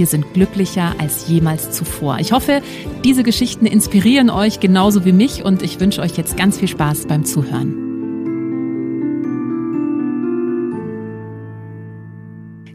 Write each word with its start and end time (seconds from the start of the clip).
wir 0.00 0.06
sind 0.06 0.32
glücklicher 0.32 0.94
als 0.98 1.28
jemals 1.28 1.72
zuvor. 1.72 2.20
Ich 2.20 2.32
hoffe, 2.32 2.62
diese 3.04 3.22
Geschichten 3.22 3.66
inspirieren 3.66 4.30
euch 4.30 4.58
genauso 4.58 5.04
wie 5.04 5.12
mich 5.12 5.44
und 5.44 5.62
ich 5.62 5.78
wünsche 5.78 6.00
euch 6.00 6.16
jetzt 6.16 6.38
ganz 6.38 6.58
viel 6.58 6.68
Spaß 6.68 7.06
beim 7.06 7.26
Zuhören. 7.26 7.74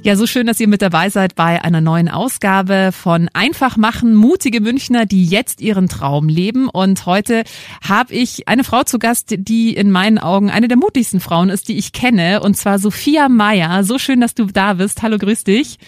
Ja, 0.03 0.15
so 0.15 0.27
schön, 0.27 0.45
dass 0.45 0.59
ihr 0.59 0.67
mit 0.67 0.83
dabei 0.83 1.09
seid 1.09 1.33
bei 1.33 1.63
einer 1.63 1.81
neuen 1.81 2.09
Ausgabe 2.09 2.91
von 2.91 3.27
Einfach 3.33 3.75
machen, 3.75 4.13
mutige 4.13 4.61
Münchner, 4.61 5.07
die 5.07 5.25
jetzt 5.25 5.61
ihren 5.61 5.89
Traum 5.89 6.29
leben. 6.29 6.69
Und 6.69 7.07
heute 7.07 7.43
habe 7.83 8.13
ich 8.13 8.47
eine 8.47 8.63
Frau 8.63 8.83
zu 8.83 8.99
Gast, 8.99 9.33
die 9.35 9.73
in 9.73 9.89
meinen 9.89 10.19
Augen 10.19 10.51
eine 10.51 10.67
der 10.67 10.77
mutigsten 10.77 11.19
Frauen 11.19 11.49
ist, 11.49 11.69
die 11.69 11.77
ich 11.79 11.91
kenne, 11.91 12.41
und 12.41 12.55
zwar 12.55 12.77
Sophia 12.77 13.29
Meyer. 13.29 13.83
So 13.83 13.97
schön, 13.97 14.21
dass 14.21 14.35
du 14.35 14.45
da 14.45 14.75
bist. 14.75 15.01
Hallo, 15.01 15.17
grüß 15.17 15.43
dich. 15.43 15.79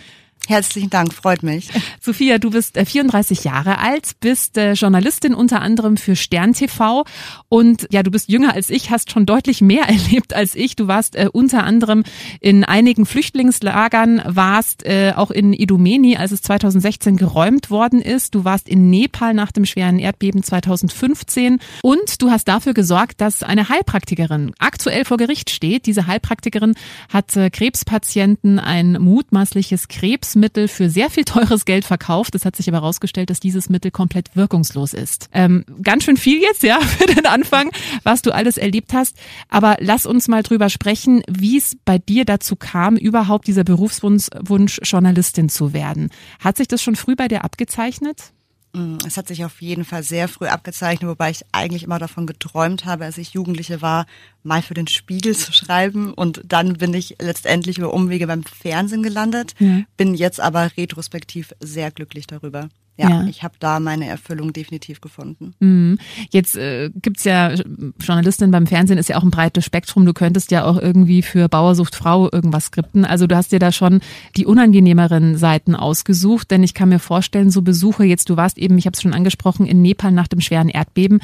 Herzlichen 0.48 0.90
Dank, 0.90 1.14
freut 1.14 1.44
mich. 1.44 1.68
Sophia, 2.02 2.38
du 2.38 2.52
bist 2.52 2.80
34 2.80 3.40
äh, 3.40 3.50
Jahre 3.50 3.80
alt, 3.80 4.12
bist 4.22 4.58
äh, 4.58 4.74
Journalistin 4.74 5.34
unter 5.34 5.62
anderem 5.62 5.98
für 5.98 6.16
Stern 6.16 6.54
TV 6.54 7.04
und 7.50 7.86
ja, 7.92 8.02
du 8.02 8.12
bist 8.12 8.30
jünger 8.30 8.54
als 8.54 8.70
ich, 8.70 8.90
hast 8.90 9.12
schon 9.12 9.26
deutlich 9.26 9.60
mehr 9.60 9.84
erlebt 9.90 10.34
als 10.34 10.56
ich. 10.56 10.78
Du 10.78 10.88
warst 10.88 11.18
äh, 11.18 11.28
unter 11.30 11.66
anderem 11.66 12.06
in 12.40 12.64
einigen 12.64 13.06
Flüchtlingslagern, 13.06 14.22
warst 14.24 14.86
äh, 14.86 15.12
auch 15.18 15.32
in 15.32 15.52
Idomeni, 15.52 16.16
als 16.16 16.32
es 16.32 16.44
2016 16.44 17.18
geräumt 17.18 17.70
worden 17.70 18.02
ist. 18.02 18.34
Du 18.34 18.46
warst 18.46 18.70
in 18.70 18.90
Nepal 18.90 19.34
nach 19.34 19.52
dem 19.52 19.66
schweren 19.66 20.00
Erdbeben 20.00 20.44
2015 20.44 21.60
und 21.82 22.22
du 22.22 22.32
hast 22.32 22.48
dafür 22.48 22.74
gesorgt, 22.74 23.20
dass 23.20 23.44
eine 23.44 23.68
Heilpraktikerin 23.68 24.54
aktuell 24.60 25.04
vor 25.04 25.18
Gericht 25.18 25.50
steht. 25.50 25.88
Diese 25.88 26.08
Heilpraktikerin 26.08 26.76
hat 27.12 27.36
äh, 27.36 27.50
Krebspatienten 27.50 28.60
ein 28.60 28.94
mutmaßliches 28.94 29.90
Krebs 29.90 30.37
Mittel 30.40 30.68
für 30.68 30.90
sehr 30.90 31.10
viel 31.10 31.26
teures 31.26 31.66
Geld 31.66 31.86
verkauft. 31.86 32.36
Es 32.36 32.46
hat 32.46 32.56
sich 32.56 32.68
aber 32.68 32.78
herausgestellt, 32.78 33.30
dass 33.30 33.40
dieses 33.40 33.70
Mittel 33.70 33.92
komplett 33.92 34.36
wirkungslos 34.36 34.94
ist. 34.94 35.30
Ähm, 35.34 35.66
ganz 35.82 36.04
schön 36.04 36.18
viel 36.18 36.42
jetzt, 36.42 36.64
ja, 36.64 36.80
für 36.82 37.08
den 37.08 37.26
Anfang, 37.26 37.72
was 38.04 38.22
du 38.22 38.32
alles 38.32 38.58
erlebt 38.58 38.94
hast. 38.94 39.18
Aber 39.50 39.78
lass 39.80 40.06
uns 40.06 40.28
mal 40.28 40.44
drüber 40.44 40.70
sprechen, 40.70 41.24
wie 41.28 41.58
es 41.58 41.78
bei 41.86 41.98
dir 41.98 42.26
dazu 42.26 42.56
kam, 42.56 42.96
überhaupt 42.96 43.48
dieser 43.48 43.64
Berufswunsch 43.64 44.28
Wunsch, 44.40 44.80
Journalistin 44.84 45.50
zu 45.50 45.74
werden. 45.74 46.10
Hat 46.40 46.58
sich 46.58 46.68
das 46.68 46.82
schon 46.82 46.96
früh 46.96 47.16
bei 47.16 47.28
dir 47.28 47.44
abgezeichnet? 47.44 48.32
Mm, 48.74 48.98
es 49.06 49.18
hat 49.18 49.28
sich 49.28 49.46
auf 49.46 49.62
jeden 49.62 49.86
Fall 49.86 50.04
sehr 50.04 50.28
früh 50.28 50.48
abgezeichnet, 50.48 51.10
wobei 51.10 51.32
ich 51.32 51.46
eigentlich 51.52 51.84
immer 51.84 52.00
davon 52.00 52.28
geträumt 52.28 52.86
habe, 52.86 53.06
als 53.06 53.18
ich 53.18 53.34
Jugendliche 53.34 53.82
war, 53.82 54.06
mal 54.44 54.62
für 54.62 54.74
den 54.74 54.88
Spiegel 54.88 55.36
zu 55.36 55.54
schreiben. 55.54 56.14
Und 56.14 56.42
dann 56.46 56.74
bin 56.74 56.94
ich 56.94 57.16
letztendlich 57.22 57.78
über 57.78 57.94
Umwege 57.94 58.28
beim 58.28 58.44
Fernsehen 58.44 59.04
gelandet, 59.04 59.54
ja. 59.60 59.82
bin 59.96 60.14
jetzt 60.14 60.40
aber 60.40 60.72
retrospektiv 60.78 61.54
sehr 61.60 61.92
glücklich 61.92 62.28
darüber 62.28 62.70
ja, 62.98 63.10
ja. 63.10 63.26
ich 63.28 63.44
habe 63.44 63.54
da 63.60 63.80
meine 63.80 64.08
Erfüllung 64.08 64.54
definitiv 64.54 65.02
gefunden. 65.02 65.54
Mhm. 65.60 66.00
Jetzt 66.32 66.58
äh, 66.58 66.90
gibt's 66.96 67.24
ja, 67.24 67.54
Journalistin 68.00 68.50
beim 68.50 68.66
Fernsehen 68.66 68.98
ist 68.98 69.10
ja 69.10 69.18
auch 69.18 69.24
ein 69.24 69.30
breites 69.30 69.66
Spektrum. 69.66 70.06
Du 70.06 70.14
könntest 70.14 70.50
ja 70.52 70.66
auch 70.66 70.78
irgendwie 70.78 71.22
für 71.22 71.48
Bauersucht 71.48 71.96
Frau 71.96 72.30
irgendwas 72.32 72.66
skripten. 72.66 73.06
Also 73.06 73.28
du 73.28 73.36
hast 73.36 73.52
dir 73.52 73.60
da 73.60 73.72
schon 73.72 74.02
die 74.36 74.46
unangenehmeren 74.46 75.38
Seiten 75.38 75.76
ausgesucht, 75.76 76.50
denn 76.50 76.64
ich 76.64 76.74
kann 76.74 76.90
mir 76.90 77.00
vorstellen, 77.00 77.52
so 77.52 77.62
Besuche 77.62 78.04
jetzt, 78.04 78.30
du 78.30 78.38
warst 78.38 78.58
eben, 78.58 78.78
ich 78.78 78.86
habe 78.86 78.96
es 78.96 79.02
schon 79.02 79.14
angesprochen, 79.14 79.68
in 79.68 79.82
Nepal 79.82 80.12
nach 80.12 80.28
dem 80.28 80.42
schweren 80.42 80.70
Erdbeben. 80.70 81.20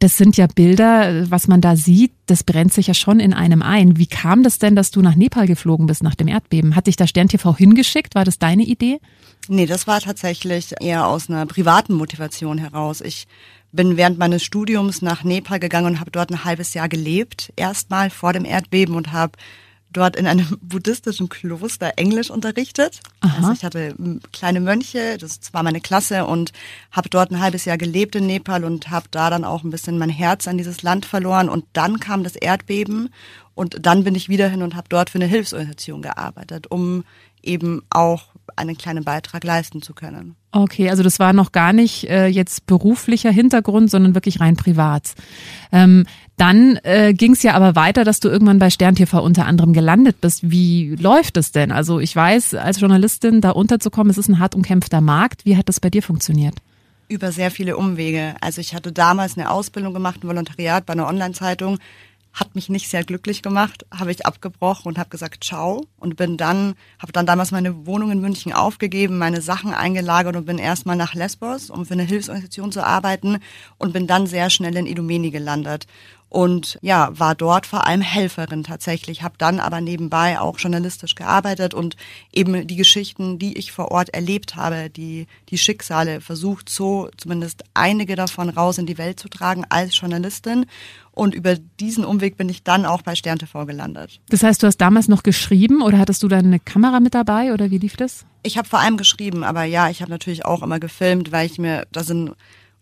Das 0.00 0.16
sind 0.16 0.38
ja 0.38 0.46
Bilder, 0.46 1.30
was 1.30 1.46
man 1.46 1.60
da 1.60 1.76
sieht, 1.76 2.12
das 2.24 2.42
brennt 2.42 2.72
sich 2.72 2.86
ja 2.86 2.94
schon 2.94 3.20
in 3.20 3.34
einem 3.34 3.60
ein. 3.60 3.98
Wie 3.98 4.06
kam 4.06 4.42
das 4.42 4.58
denn, 4.58 4.74
dass 4.74 4.90
du 4.90 5.02
nach 5.02 5.14
Nepal 5.14 5.46
geflogen 5.46 5.86
bist 5.86 6.02
nach 6.02 6.14
dem 6.14 6.26
Erdbeben? 6.26 6.74
Hat 6.74 6.86
dich 6.86 6.96
da 6.96 7.06
Stern 7.06 7.28
TV 7.28 7.54
hingeschickt? 7.54 8.14
War 8.14 8.24
das 8.24 8.38
deine 8.38 8.62
Idee? 8.62 8.98
Nee, 9.48 9.66
das 9.66 9.86
war 9.86 10.00
tatsächlich 10.00 10.72
eher 10.80 11.06
aus 11.06 11.28
einer 11.28 11.44
privaten 11.44 11.92
Motivation 11.92 12.56
heraus. 12.56 13.02
Ich 13.02 13.26
bin 13.72 13.98
während 13.98 14.18
meines 14.18 14.42
Studiums 14.42 15.02
nach 15.02 15.22
Nepal 15.22 15.60
gegangen 15.60 15.88
und 15.94 16.00
habe 16.00 16.10
dort 16.10 16.30
ein 16.30 16.44
halbes 16.44 16.72
Jahr 16.72 16.88
gelebt, 16.88 17.52
erstmal 17.56 18.08
vor 18.08 18.32
dem 18.32 18.46
Erdbeben 18.46 18.94
und 18.94 19.12
habe 19.12 19.32
dort 19.92 20.16
in 20.16 20.26
einem 20.26 20.58
buddhistischen 20.60 21.28
Kloster 21.28 21.92
Englisch 21.96 22.30
unterrichtet. 22.30 23.00
Aha. 23.20 23.36
Also 23.38 23.52
ich 23.52 23.64
hatte 23.64 23.94
kleine 24.32 24.60
Mönche, 24.60 25.18
das 25.18 25.40
war 25.52 25.62
meine 25.62 25.80
Klasse 25.80 26.26
und 26.26 26.52
habe 26.90 27.08
dort 27.08 27.30
ein 27.30 27.40
halbes 27.40 27.64
Jahr 27.64 27.78
gelebt 27.78 28.14
in 28.16 28.26
Nepal 28.26 28.64
und 28.64 28.90
habe 28.90 29.06
da 29.10 29.30
dann 29.30 29.44
auch 29.44 29.64
ein 29.64 29.70
bisschen 29.70 29.98
mein 29.98 30.10
Herz 30.10 30.48
an 30.48 30.58
dieses 30.58 30.82
Land 30.82 31.06
verloren 31.06 31.48
und 31.48 31.64
dann 31.72 32.00
kam 32.00 32.24
das 32.24 32.36
Erdbeben 32.36 33.12
und 33.54 33.84
dann 33.84 34.04
bin 34.04 34.14
ich 34.14 34.28
wieder 34.28 34.48
hin 34.48 34.62
und 34.62 34.74
habe 34.74 34.88
dort 34.88 35.10
für 35.10 35.18
eine 35.18 35.26
Hilfsorganisation 35.26 36.02
gearbeitet, 36.02 36.70
um 36.70 37.04
eben 37.42 37.82
auch 37.90 38.26
einen 38.56 38.76
kleinen 38.76 39.04
Beitrag 39.04 39.44
leisten 39.44 39.82
zu 39.82 39.94
können. 39.94 40.36
Okay, 40.52 40.90
also 40.90 41.02
das 41.02 41.18
war 41.18 41.32
noch 41.32 41.52
gar 41.52 41.72
nicht 41.72 42.04
äh, 42.08 42.26
jetzt 42.26 42.66
beruflicher 42.66 43.30
Hintergrund, 43.30 43.90
sondern 43.90 44.14
wirklich 44.14 44.40
rein 44.40 44.56
privat. 44.56 45.14
Ähm, 45.70 46.06
dann 46.36 46.78
äh, 46.82 47.12
ging 47.12 47.32
es 47.32 47.42
ja 47.42 47.54
aber 47.54 47.76
weiter, 47.76 48.02
dass 48.02 48.18
du 48.18 48.28
irgendwann 48.28 48.58
bei 48.58 48.70
Stern 48.70 48.94
TV 48.94 49.22
unter 49.22 49.46
anderem 49.46 49.72
gelandet 49.72 50.20
bist. 50.20 50.50
Wie 50.50 50.96
läuft 50.96 51.36
es 51.36 51.52
denn? 51.52 51.70
Also 51.70 52.00
ich 52.00 52.16
weiß, 52.16 52.54
als 52.54 52.80
Journalistin 52.80 53.40
da 53.40 53.50
unterzukommen, 53.50 54.10
es 54.10 54.18
ist 54.18 54.28
ein 54.28 54.38
hart 54.38 54.54
umkämpfter 54.54 55.00
Markt. 55.00 55.44
Wie 55.44 55.56
hat 55.56 55.68
das 55.68 55.80
bei 55.80 55.90
dir 55.90 56.02
funktioniert? 56.02 56.54
Über 57.08 57.32
sehr 57.32 57.50
viele 57.50 57.76
Umwege. 57.76 58.34
Also 58.40 58.60
ich 58.60 58.74
hatte 58.74 58.92
damals 58.92 59.36
eine 59.36 59.50
Ausbildung 59.50 59.92
gemacht, 59.92 60.24
ein 60.24 60.28
Volontariat 60.28 60.86
bei 60.86 60.94
einer 60.94 61.08
Online-Zeitung 61.08 61.78
hat 62.32 62.54
mich 62.54 62.68
nicht 62.68 62.88
sehr 62.88 63.04
glücklich 63.04 63.42
gemacht, 63.42 63.84
habe 63.92 64.12
ich 64.12 64.24
abgebrochen 64.24 64.88
und 64.88 64.98
habe 64.98 65.10
gesagt, 65.10 65.44
ciao 65.44 65.86
und 65.98 66.16
bin 66.16 66.36
dann, 66.36 66.74
habe 66.98 67.12
dann 67.12 67.26
damals 67.26 67.50
meine 67.50 67.86
Wohnung 67.86 68.10
in 68.10 68.20
München 68.20 68.52
aufgegeben, 68.52 69.18
meine 69.18 69.40
Sachen 69.40 69.74
eingelagert 69.74 70.36
und 70.36 70.46
bin 70.46 70.58
erstmal 70.58 70.96
nach 70.96 71.14
Lesbos, 71.14 71.70
um 71.70 71.86
für 71.86 71.94
eine 71.94 72.04
Hilfsorganisation 72.04 72.72
zu 72.72 72.84
arbeiten 72.84 73.38
und 73.78 73.92
bin 73.92 74.06
dann 74.06 74.26
sehr 74.26 74.50
schnell 74.50 74.76
in 74.76 74.86
Idomeni 74.86 75.30
gelandet 75.30 75.86
und 76.30 76.78
ja, 76.80 77.10
war 77.12 77.34
dort 77.34 77.66
vor 77.66 77.88
allem 77.88 78.02
Helferin 78.02 78.62
tatsächlich, 78.62 79.22
habe 79.22 79.34
dann 79.36 79.58
aber 79.58 79.80
nebenbei 79.80 80.38
auch 80.38 80.60
journalistisch 80.60 81.16
gearbeitet 81.16 81.74
und 81.74 81.96
eben 82.32 82.68
die 82.68 82.76
Geschichten, 82.76 83.40
die 83.40 83.58
ich 83.58 83.72
vor 83.72 83.90
Ort 83.90 84.10
erlebt 84.10 84.54
habe, 84.54 84.90
die, 84.90 85.26
die 85.48 85.58
Schicksale 85.58 86.20
versucht, 86.20 86.68
so 86.68 87.10
zumindest 87.16 87.64
einige 87.74 88.14
davon 88.14 88.48
raus 88.48 88.78
in 88.78 88.86
die 88.86 88.96
Welt 88.96 89.18
zu 89.18 89.28
tragen 89.28 89.66
als 89.68 89.98
Journalistin. 89.98 90.66
Und 91.20 91.34
über 91.34 91.54
diesen 91.54 92.06
Umweg 92.06 92.38
bin 92.38 92.48
ich 92.48 92.62
dann 92.62 92.86
auch 92.86 93.02
bei 93.02 93.14
Stern 93.14 93.38
TV 93.38 93.66
gelandet. 93.66 94.22
Das 94.30 94.42
heißt, 94.42 94.62
du 94.62 94.66
hast 94.66 94.78
damals 94.78 95.06
noch 95.06 95.22
geschrieben 95.22 95.82
oder 95.82 95.98
hattest 95.98 96.22
du 96.22 96.28
dann 96.28 96.46
eine 96.46 96.58
Kamera 96.58 96.98
mit 96.98 97.12
dabei 97.12 97.52
oder 97.52 97.70
wie 97.70 97.76
lief 97.76 97.94
das? 97.98 98.24
Ich 98.42 98.56
habe 98.56 98.66
vor 98.66 98.78
allem 98.78 98.96
geschrieben, 98.96 99.44
aber 99.44 99.64
ja, 99.64 99.90
ich 99.90 100.00
habe 100.00 100.10
natürlich 100.10 100.46
auch 100.46 100.62
immer 100.62 100.80
gefilmt, 100.80 101.30
weil 101.30 101.44
ich 101.44 101.58
mir, 101.58 101.86
da 101.92 102.04
sind 102.04 102.30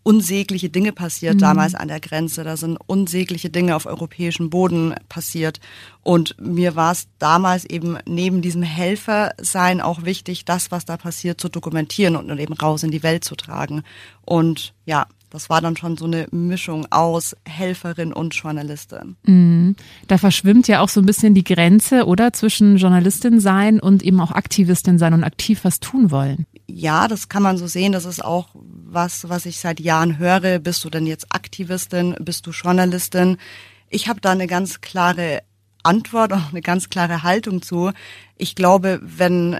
unsägliche 0.03 0.69
Dinge 0.69 0.93
passiert 0.93 1.35
mhm. 1.35 1.39
damals 1.39 1.75
an 1.75 1.89
der 1.89 1.99
Grenze. 1.99 2.45
Da 2.45 2.55
sind 2.55 2.77
unsägliche 2.87 3.49
Dinge 3.49 3.75
auf 3.75 3.85
europäischem 3.85 4.49
Boden 4.49 4.95
passiert. 5.09 5.59
Und 6.01 6.37
mir 6.39 6.77
war 6.77 6.93
es 6.93 7.09
damals 7.19 7.65
eben 7.65 7.97
neben 8.05 8.41
diesem 8.41 8.63
Helfersein 8.63 9.81
auch 9.81 10.05
wichtig, 10.05 10.45
das, 10.45 10.71
was 10.71 10.85
da 10.85 10.95
passiert, 10.95 11.41
zu 11.41 11.49
dokumentieren 11.49 12.15
und 12.15 12.39
eben 12.39 12.53
raus 12.53 12.83
in 12.83 12.91
die 12.91 13.03
Welt 13.03 13.25
zu 13.25 13.35
tragen. 13.35 13.83
Und 14.23 14.73
ja, 14.85 15.07
das 15.29 15.49
war 15.49 15.61
dann 15.61 15.77
schon 15.77 15.97
so 15.97 16.05
eine 16.05 16.27
Mischung 16.31 16.87
aus 16.91 17.35
Helferin 17.45 18.13
und 18.13 18.33
Journalistin. 18.33 19.15
Mhm. 19.23 19.75
Da 20.07 20.17
verschwimmt 20.17 20.67
ja 20.67 20.81
auch 20.81 20.89
so 20.89 21.01
ein 21.01 21.05
bisschen 21.05 21.33
die 21.33 21.43
Grenze, 21.43 22.05
oder? 22.05 22.33
Zwischen 22.33 22.77
Journalistin 22.77 23.39
sein 23.39 23.79
und 23.79 24.03
eben 24.03 24.19
auch 24.19 24.31
Aktivistin 24.31 24.97
sein 24.97 25.13
und 25.13 25.23
aktiv 25.23 25.59
was 25.63 25.79
tun 25.79 26.11
wollen. 26.11 26.45
Ja, 26.67 27.07
das 27.07 27.29
kann 27.29 27.43
man 27.43 27.57
so 27.57 27.67
sehen. 27.67 27.91
Das 27.91 28.05
ist 28.05 28.23
auch 28.23 28.49
was, 28.53 29.29
was 29.29 29.45
ich 29.45 29.59
seit 29.59 29.79
Jahren 29.79 30.17
höre. 30.17 30.59
Bist 30.59 30.83
du 30.83 30.89
denn 30.89 31.05
jetzt 31.05 31.27
Aktivistin? 31.29 32.15
Bist 32.19 32.47
du 32.47 32.51
Journalistin? 32.51 33.37
Ich 33.89 34.07
habe 34.07 34.21
da 34.21 34.31
eine 34.31 34.47
ganz 34.47 34.81
klare 34.81 35.41
Antwort 35.83 36.31
und 36.33 36.45
eine 36.51 36.61
ganz 36.61 36.89
klare 36.89 37.23
Haltung 37.23 37.61
zu. 37.61 37.91
Ich 38.35 38.55
glaube, 38.55 38.99
wenn 39.03 39.59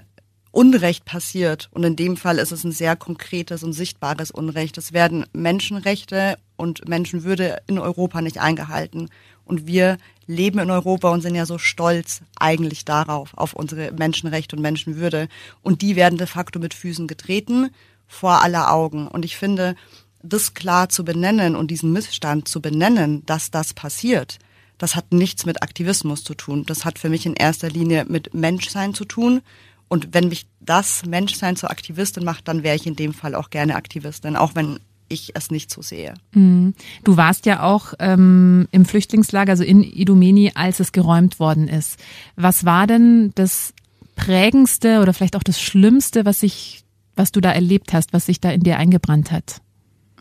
Unrecht 0.51 1.05
passiert, 1.05 1.69
und 1.71 1.83
in 1.83 1.95
dem 1.95 2.17
Fall 2.17 2.39
ist 2.39 2.51
es 2.51 2.63
ein 2.63 2.71
sehr 2.71 2.95
konkretes 2.95 3.63
und 3.63 3.73
sichtbares 3.73 4.31
Unrecht, 4.31 4.77
es 4.77 4.93
werden 4.93 5.25
Menschenrechte 5.31 6.37
und 6.57 6.87
Menschenwürde 6.87 7.61
in 7.67 7.77
Europa 7.77 8.21
nicht 8.21 8.39
eingehalten. 8.39 9.09
Und 9.45 9.67
wir 9.67 9.97
leben 10.27 10.59
in 10.59 10.71
Europa 10.71 11.09
und 11.09 11.21
sind 11.21 11.35
ja 11.35 11.45
so 11.45 11.57
stolz 11.57 12.21
eigentlich 12.39 12.85
darauf, 12.85 13.35
auf 13.35 13.53
unsere 13.53 13.91
Menschenrechte 13.91 14.55
und 14.55 14.61
Menschenwürde. 14.61 15.27
Und 15.61 15.81
die 15.81 15.95
werden 15.95 16.17
de 16.17 16.27
facto 16.27 16.59
mit 16.59 16.73
Füßen 16.73 17.07
getreten, 17.07 17.69
vor 18.07 18.41
aller 18.43 18.71
Augen. 18.71 19.07
Und 19.07 19.25
ich 19.25 19.37
finde, 19.37 19.75
das 20.21 20.53
klar 20.53 20.89
zu 20.89 21.05
benennen 21.05 21.55
und 21.55 21.71
diesen 21.71 21.93
Missstand 21.93 22.47
zu 22.47 22.61
benennen, 22.61 23.25
dass 23.25 23.51
das 23.51 23.73
passiert, 23.73 24.39
das 24.79 24.95
hat 24.95 25.11
nichts 25.11 25.45
mit 25.45 25.61
Aktivismus 25.61 26.23
zu 26.23 26.33
tun. 26.33 26.65
Das 26.65 26.85
hat 26.85 26.99
für 26.99 27.09
mich 27.09 27.25
in 27.25 27.35
erster 27.35 27.69
Linie 27.69 28.05
mit 28.07 28.33
Menschsein 28.33 28.93
zu 28.93 29.05
tun. 29.05 29.41
Und 29.89 30.13
wenn 30.13 30.29
mich 30.29 30.45
das 30.61 31.05
Menschsein 31.05 31.55
zur 31.55 31.71
Aktivistin 31.71 32.23
macht, 32.23 32.47
dann 32.47 32.63
wäre 32.63 32.75
ich 32.75 32.87
in 32.87 32.95
dem 32.95 33.13
Fall 33.13 33.35
auch 33.35 33.49
gerne 33.49 33.75
Aktivistin, 33.75 34.35
auch 34.35 34.55
wenn 34.55 34.79
ich 35.09 35.31
es 35.35 35.49
nicht 35.51 35.71
so 35.71 35.81
sehe. 35.81 36.13
Mhm. 36.33 36.75
Du 37.03 37.17
warst 37.17 37.47
ja 37.47 37.63
auch 37.63 37.93
ähm, 37.99 38.67
im 38.71 38.85
Flüchtlingslager, 38.85 39.51
also 39.51 39.63
in 39.63 39.83
Idomeni, 39.83 40.51
als 40.53 40.79
es 40.79 40.91
geräumt 40.91 41.39
worden 41.39 41.67
ist. 41.67 41.99
Was 42.35 42.63
war 42.63 42.87
denn 42.87 43.31
das 43.35 43.73
prägendste 44.15 45.01
oder 45.01 45.13
vielleicht 45.13 45.35
auch 45.35 45.43
das 45.43 45.59
Schlimmste, 45.59 46.25
was 46.25 46.41
sich, 46.41 46.83
was 47.15 47.31
du 47.31 47.41
da 47.41 47.51
erlebt 47.51 47.93
hast, 47.93 48.13
was 48.13 48.27
sich 48.27 48.39
da 48.39 48.51
in 48.51 48.61
dir 48.61 48.77
eingebrannt 48.77 49.31
hat? 49.31 49.61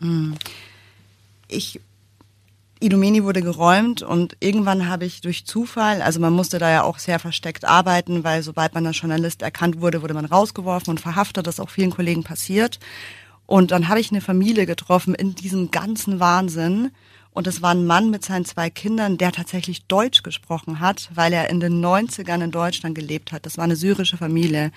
Mhm. 0.01 0.35
Ich 1.47 1.79
Idomeni 2.81 3.25
wurde 3.25 3.41
geräumt 3.41 4.01
und 4.01 4.37
irgendwann 4.39 4.87
habe 4.87 5.03
ich 5.03 5.19
durch 5.19 5.45
Zufall, 5.45 6.01
also 6.01 6.21
man 6.21 6.31
musste 6.31 6.59
da 6.59 6.71
ja 6.71 6.83
auch 6.83 6.97
sehr 6.97 7.19
versteckt 7.19 7.65
arbeiten, 7.65 8.23
weil 8.23 8.41
sobald 8.41 8.73
man 8.73 8.87
als 8.87 9.01
Journalist 9.01 9.41
erkannt 9.41 9.81
wurde, 9.81 10.01
wurde 10.01 10.13
man 10.13 10.23
rausgeworfen 10.23 10.91
und 10.91 11.01
verhaftet. 11.01 11.45
Das 11.45 11.55
ist 11.55 11.59
auch 11.59 11.69
vielen 11.69 11.89
Kollegen 11.89 12.23
passiert. 12.23 12.79
Und 13.45 13.71
dann 13.71 13.89
habe 13.89 13.99
ich 13.99 14.11
eine 14.11 14.21
Familie 14.21 14.65
getroffen 14.65 15.13
in 15.13 15.35
diesem 15.35 15.71
ganzen 15.71 16.21
Wahnsinn. 16.21 16.91
Und 17.31 17.47
es 17.47 17.61
war 17.61 17.71
ein 17.71 17.85
Mann 17.85 18.11
mit 18.11 18.23
seinen 18.23 18.45
zwei 18.45 18.69
Kindern, 18.69 19.17
der 19.17 19.33
tatsächlich 19.33 19.85
Deutsch 19.85 20.23
gesprochen 20.23 20.79
hat, 20.79 21.09
weil 21.13 21.33
er 21.33 21.49
in 21.49 21.59
den 21.59 21.83
90ern 21.83 22.43
in 22.43 22.51
Deutschland 22.51 22.95
gelebt 22.95 23.33
hat. 23.33 23.45
Das 23.45 23.57
war 23.57 23.65
eine 23.65 23.75
syrische 23.75 24.17
Familie. 24.17 24.71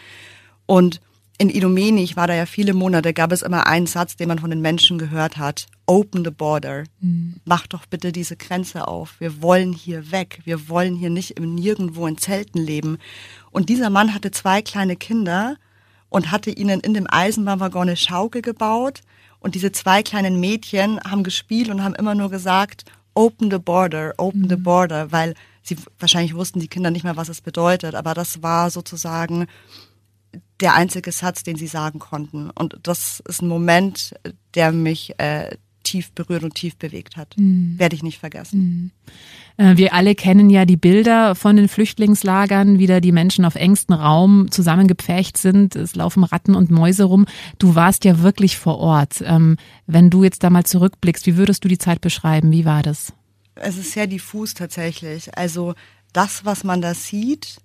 Und 0.66 1.00
in 1.38 1.50
Idomeni, 1.50 2.02
ich 2.02 2.17
war 2.17 2.26
da 2.26 2.34
ja 2.34 2.46
viele 2.46 2.75
Monate, 2.75 3.12
gab 3.12 3.32
es 3.32 3.43
immer 3.43 3.67
einen 3.67 3.87
Satz, 3.87 4.17
den 4.17 4.29
man 4.29 4.38
von 4.38 4.50
den 4.50 4.61
Menschen 4.61 4.99
gehört 4.99 5.38
hat. 5.38 5.67
Open 5.87 6.25
the 6.25 6.31
border. 6.31 6.84
Mhm. 7.00 7.37
Mach 7.44 7.67
doch 7.67 7.87
bitte 7.87 8.12
diese 8.12 8.37
Grenze 8.37 8.87
auf. 8.87 9.19
Wir 9.19 9.43
wollen 9.43 9.73
hier 9.73 10.12
weg. 10.12 10.40
Wir 10.44 10.69
wollen 10.69 10.94
hier 10.94 11.11
nicht 11.11 11.32
im 11.32 11.55
Nirgendwo 11.55 12.06
in 12.06 12.19
Zelten 12.19 12.61
leben. 12.61 12.99
Und 13.50 13.69
dieser 13.69 13.90
Mann 13.90 14.14
hatte 14.14 14.31
zwei 14.31 14.62
kleine 14.62 14.96
Kinder 14.96 15.56
und 16.11 16.31
hatte 16.31 16.50
ihnen 16.50 16.81
in 16.81 16.94
dem 16.94 17.06
Eisenbahnwaggon 17.11 17.88
eine 17.88 17.96
Schaukel 17.96 18.43
gebaut. 18.43 19.00
Und 19.40 19.55
diese 19.55 19.73
zwei 19.73 20.02
kleinen 20.02 20.38
Mädchen 20.38 21.00
haben 21.00 21.25
gespielt 21.25 21.70
und 21.70 21.82
haben 21.82 21.94
immer 21.94 22.14
nur 22.14 22.31
gesagt, 22.31 22.84
open 23.14 23.50
the 23.50 23.58
border, 23.58 24.14
open 24.19 24.43
mhm. 24.43 24.49
the 24.49 24.56
border, 24.56 25.11
weil 25.11 25.34
sie 25.62 25.76
wahrscheinlich 25.99 26.34
wussten 26.34 26.61
die 26.61 26.69
Kinder 26.69 26.90
nicht 26.90 27.05
mehr, 27.05 27.17
was 27.17 27.29
es 27.29 27.40
bedeutet. 27.40 27.94
Aber 27.94 28.14
das 28.14 28.43
war 28.43 28.70
sozusagen 28.70 29.46
der 30.62 30.74
einzige 30.74 31.12
Satz, 31.12 31.42
den 31.42 31.56
sie 31.56 31.66
sagen 31.66 31.98
konnten. 31.98 32.48
Und 32.50 32.78
das 32.82 33.22
ist 33.28 33.42
ein 33.42 33.48
Moment, 33.48 34.14
der 34.54 34.72
mich 34.72 35.18
äh, 35.18 35.56
tief 35.82 36.12
berührt 36.12 36.44
und 36.44 36.54
tief 36.54 36.76
bewegt 36.76 37.16
hat. 37.16 37.34
Mhm. 37.36 37.74
Werde 37.78 37.96
ich 37.96 38.02
nicht 38.02 38.18
vergessen. 38.18 38.92
Mhm. 39.58 39.76
Wir 39.76 39.92
alle 39.92 40.14
kennen 40.14 40.48
ja 40.48 40.64
die 40.64 40.78
Bilder 40.78 41.34
von 41.34 41.56
den 41.56 41.68
Flüchtlingslagern, 41.68 42.78
wie 42.78 42.86
da 42.86 43.00
die 43.00 43.12
Menschen 43.12 43.44
auf 43.44 43.54
engstem 43.54 43.96
Raum 43.96 44.50
zusammengepfercht 44.50 45.36
sind. 45.36 45.76
Es 45.76 45.94
laufen 45.94 46.24
Ratten 46.24 46.54
und 46.54 46.70
Mäuse 46.70 47.04
rum. 47.04 47.26
Du 47.58 47.74
warst 47.74 48.04
ja 48.04 48.20
wirklich 48.20 48.56
vor 48.56 48.78
Ort. 48.78 49.22
Ähm, 49.24 49.58
wenn 49.86 50.08
du 50.08 50.24
jetzt 50.24 50.42
da 50.42 50.50
mal 50.50 50.64
zurückblickst, 50.64 51.26
wie 51.26 51.36
würdest 51.36 51.64
du 51.64 51.68
die 51.68 51.78
Zeit 51.78 52.00
beschreiben? 52.00 52.50
Wie 52.50 52.64
war 52.64 52.82
das? 52.82 53.12
Es 53.54 53.76
ist 53.76 53.92
sehr 53.92 54.06
diffus 54.06 54.54
tatsächlich. 54.54 55.36
Also 55.36 55.74
das, 56.12 56.44
was 56.44 56.64
man 56.64 56.80
da 56.80 56.94
sieht, 56.94 57.58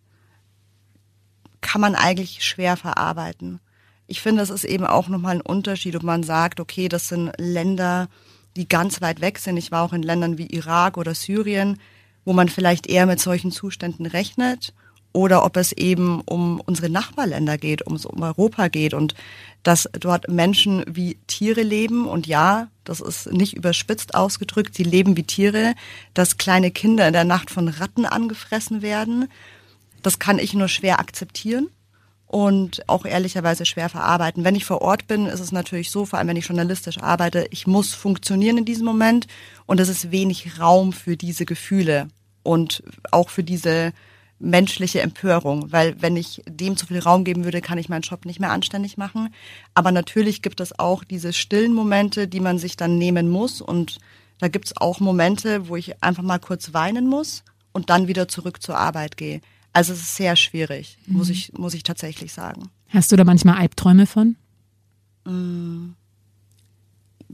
kann 1.67 1.81
man 1.81 1.95
eigentlich 1.95 2.45
schwer 2.45 2.77
verarbeiten. 2.77 3.59
Ich 4.07 4.21
finde, 4.21 4.41
es 4.41 4.49
ist 4.49 4.63
eben 4.63 4.85
auch 4.85 5.09
nochmal 5.09 5.35
ein 5.35 5.41
Unterschied, 5.41 5.97
ob 5.97 6.03
man 6.03 6.23
sagt, 6.23 6.61
okay, 6.61 6.87
das 6.87 7.09
sind 7.09 7.33
Länder, 7.37 8.07
die 8.55 8.69
ganz 8.69 9.01
weit 9.01 9.19
weg 9.19 9.37
sind. 9.37 9.57
Ich 9.57 9.69
war 9.69 9.83
auch 9.83 9.91
in 9.91 10.01
Ländern 10.01 10.37
wie 10.37 10.47
Irak 10.47 10.95
oder 10.95 11.13
Syrien, 11.13 11.77
wo 12.23 12.31
man 12.31 12.47
vielleicht 12.47 12.87
eher 12.87 13.05
mit 13.05 13.19
solchen 13.19 13.51
Zuständen 13.51 14.05
rechnet. 14.05 14.73
Oder 15.11 15.43
ob 15.43 15.57
es 15.57 15.73
eben 15.73 16.21
um 16.21 16.61
unsere 16.61 16.89
Nachbarländer 16.89 17.57
geht, 17.57 17.81
um, 17.81 17.97
um 17.97 18.21
Europa 18.21 18.69
geht. 18.69 18.93
Und 18.93 19.13
dass 19.63 19.89
dort 19.91 20.29
Menschen 20.29 20.85
wie 20.87 21.17
Tiere 21.27 21.63
leben. 21.63 22.07
Und 22.07 22.27
ja, 22.27 22.69
das 22.85 23.01
ist 23.01 23.29
nicht 23.33 23.57
überspitzt 23.57 24.15
ausgedrückt, 24.15 24.73
sie 24.73 24.83
leben 24.83 25.17
wie 25.17 25.23
Tiere, 25.23 25.75
dass 26.13 26.37
kleine 26.37 26.71
Kinder 26.71 27.07
in 27.07 27.13
der 27.13 27.25
Nacht 27.25 27.51
von 27.51 27.67
Ratten 27.67 28.05
angefressen 28.05 28.81
werden 28.81 29.27
das 30.07 30.19
kann 30.19 30.39
ich 30.39 30.53
nur 30.53 30.69
schwer 30.69 30.99
akzeptieren 30.99 31.67
und 32.27 32.87
auch 32.87 33.05
ehrlicherweise 33.05 33.65
schwer 33.65 33.89
verarbeiten. 33.89 34.45
Wenn 34.45 34.55
ich 34.55 34.63
vor 34.63 34.81
Ort 34.81 35.05
bin, 35.05 35.25
ist 35.25 35.41
es 35.41 35.51
natürlich 35.51 35.91
so, 35.91 36.05
vor 36.05 36.17
allem 36.17 36.29
wenn 36.29 36.37
ich 36.37 36.47
journalistisch 36.47 36.97
arbeite, 36.99 37.45
ich 37.51 37.67
muss 37.67 37.93
funktionieren 37.93 38.57
in 38.57 38.63
diesem 38.63 38.85
Moment 38.85 39.27
und 39.65 39.81
es 39.81 39.89
ist 39.89 40.09
wenig 40.09 40.61
Raum 40.61 40.93
für 40.93 41.17
diese 41.17 41.43
Gefühle 41.43 42.07
und 42.41 42.83
auch 43.11 43.27
für 43.27 43.43
diese 43.43 43.91
menschliche 44.39 45.01
Empörung, 45.01 45.73
weil 45.73 46.01
wenn 46.01 46.15
ich 46.15 46.41
dem 46.47 46.77
zu 46.77 46.85
viel 46.85 46.99
Raum 46.99 47.25
geben 47.25 47.43
würde, 47.43 47.59
kann 47.59 47.77
ich 47.77 47.89
meinen 47.89 48.03
Job 48.03 48.23
nicht 48.23 48.39
mehr 48.39 48.51
anständig 48.51 48.95
machen. 48.95 49.33
Aber 49.73 49.91
natürlich 49.91 50.41
gibt 50.41 50.61
es 50.61 50.79
auch 50.79 51.03
diese 51.03 51.33
stillen 51.33 51.73
Momente, 51.73 52.29
die 52.29 52.39
man 52.39 52.59
sich 52.59 52.77
dann 52.77 52.97
nehmen 52.97 53.27
muss 53.27 53.59
und 53.59 53.97
da 54.39 54.47
gibt 54.47 54.67
es 54.67 54.77
auch 54.77 55.01
Momente, 55.01 55.67
wo 55.67 55.75
ich 55.75 56.01
einfach 56.01 56.23
mal 56.23 56.39
kurz 56.39 56.73
weinen 56.73 57.07
muss 57.07 57.43
und 57.73 57.89
dann 57.89 58.07
wieder 58.07 58.29
zurück 58.29 58.63
zur 58.63 58.77
Arbeit 58.77 59.17
gehe. 59.17 59.41
Also 59.73 59.93
es 59.93 59.99
ist 59.99 60.15
sehr 60.15 60.35
schwierig, 60.35 60.97
mhm. 61.05 61.17
muss 61.17 61.29
ich, 61.29 61.53
muss 61.53 61.73
ich 61.73 61.83
tatsächlich 61.83 62.33
sagen. 62.33 62.69
Hast 62.89 63.11
du 63.11 63.15
da 63.15 63.23
manchmal 63.23 63.57
Albträume 63.57 64.05
von? 64.05 64.35
Mm, 65.25 65.93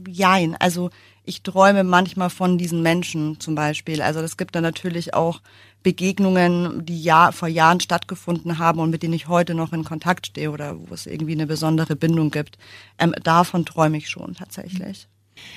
jein, 0.06 0.56
also 0.56 0.90
ich 1.24 1.42
träume 1.42 1.84
manchmal 1.84 2.28
von 2.28 2.58
diesen 2.58 2.82
Menschen 2.82 3.40
zum 3.40 3.54
Beispiel. 3.54 4.02
Also 4.02 4.20
es 4.20 4.36
gibt 4.36 4.54
da 4.54 4.60
natürlich 4.60 5.14
auch 5.14 5.40
Begegnungen, 5.82 6.84
die 6.84 7.02
ja 7.02 7.32
vor 7.32 7.48
Jahren 7.48 7.80
stattgefunden 7.80 8.58
haben 8.58 8.78
und 8.80 8.90
mit 8.90 9.02
denen 9.02 9.14
ich 9.14 9.28
heute 9.28 9.54
noch 9.54 9.72
in 9.72 9.84
Kontakt 9.84 10.26
stehe 10.26 10.50
oder 10.50 10.76
wo 10.78 10.92
es 10.92 11.06
irgendwie 11.06 11.32
eine 11.32 11.46
besondere 11.46 11.96
Bindung 11.96 12.30
gibt. 12.30 12.58
Ähm, 12.98 13.14
davon 13.22 13.64
träume 13.64 13.96
ich 13.96 14.08
schon 14.10 14.34
tatsächlich. 14.34 15.08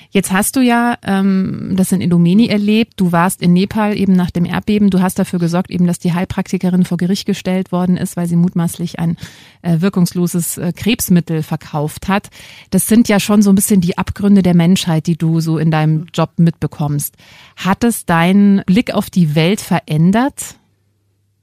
Jetzt 0.10 0.32
hast 0.32 0.56
du 0.56 0.62
ja 0.62 0.98
ähm, 1.04 1.74
das 1.76 1.92
in 1.92 2.02
Indomeni 2.02 2.48
erlebt. 2.48 2.94
Du 2.98 3.12
warst 3.12 3.42
in 3.42 3.54
Nepal 3.54 3.98
eben 3.98 4.14
nach 4.14 4.32
dem 4.32 4.46
Erdbeben. 4.46 4.90
Du 4.90 5.02
hast 5.02 5.20
dafür 5.20 5.40
gesorgt, 5.40 5.70
eben, 5.70 5.88
dass 5.88 6.00
die 6.00 6.14
Heilpraktikerin 6.14 6.86
vor 6.86 6.98
Gericht 6.98 7.26
gestellt 7.26 7.72
worden 7.72 7.98
ist, 7.98 8.18
weil 8.18 8.28
sie 8.28 8.36
mutmaßlich 8.36 9.00
ein 9.00 9.18
äh, 9.62 9.82
wirkungsloses 9.82 10.58
äh, 10.58 10.72
Krebsmittel 10.74 11.44
verkauft 11.44 12.08
hat. 12.08 12.30
Das 12.70 12.88
sind 12.88 13.10
ja 13.10 13.20
schon 13.20 13.42
so 13.42 13.52
ein 13.52 13.56
bisschen 13.56 13.82
die 13.82 13.98
Abgründe 13.98 14.44
der 14.44 14.56
Menschheit, 14.56 15.08
die 15.08 15.18
du 15.18 15.40
so 15.40 15.58
in 15.58 15.72
deinem 15.72 16.08
Job 16.14 16.32
mitbekommst. 16.38 17.16
Hat 17.56 17.84
es 17.84 18.06
deinen 18.06 18.64
Blick 18.66 18.94
auf 18.94 19.10
die 19.10 19.36
Welt 19.36 19.62
verändert? 19.62 20.56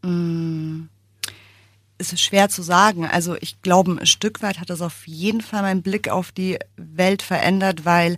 Mm 0.03 0.94
es 1.99 2.13
ist 2.13 2.23
schwer 2.23 2.49
zu 2.49 2.63
sagen. 2.63 3.07
Also 3.07 3.37
ich 3.41 3.63
glaube, 3.63 3.93
ein 3.93 4.07
Stück 4.07 4.43
weit 4.43 4.61
hat 4.61 4.71
das 4.71 4.83
auf 4.83 5.07
jeden 5.07 5.41
Fall 5.41 5.63
meinen 5.63 5.83
Blick 5.83 6.09
auf 6.09 6.33
die 6.33 6.59
Welt 6.77 7.23
verändert, 7.23 7.85
weil 7.85 8.17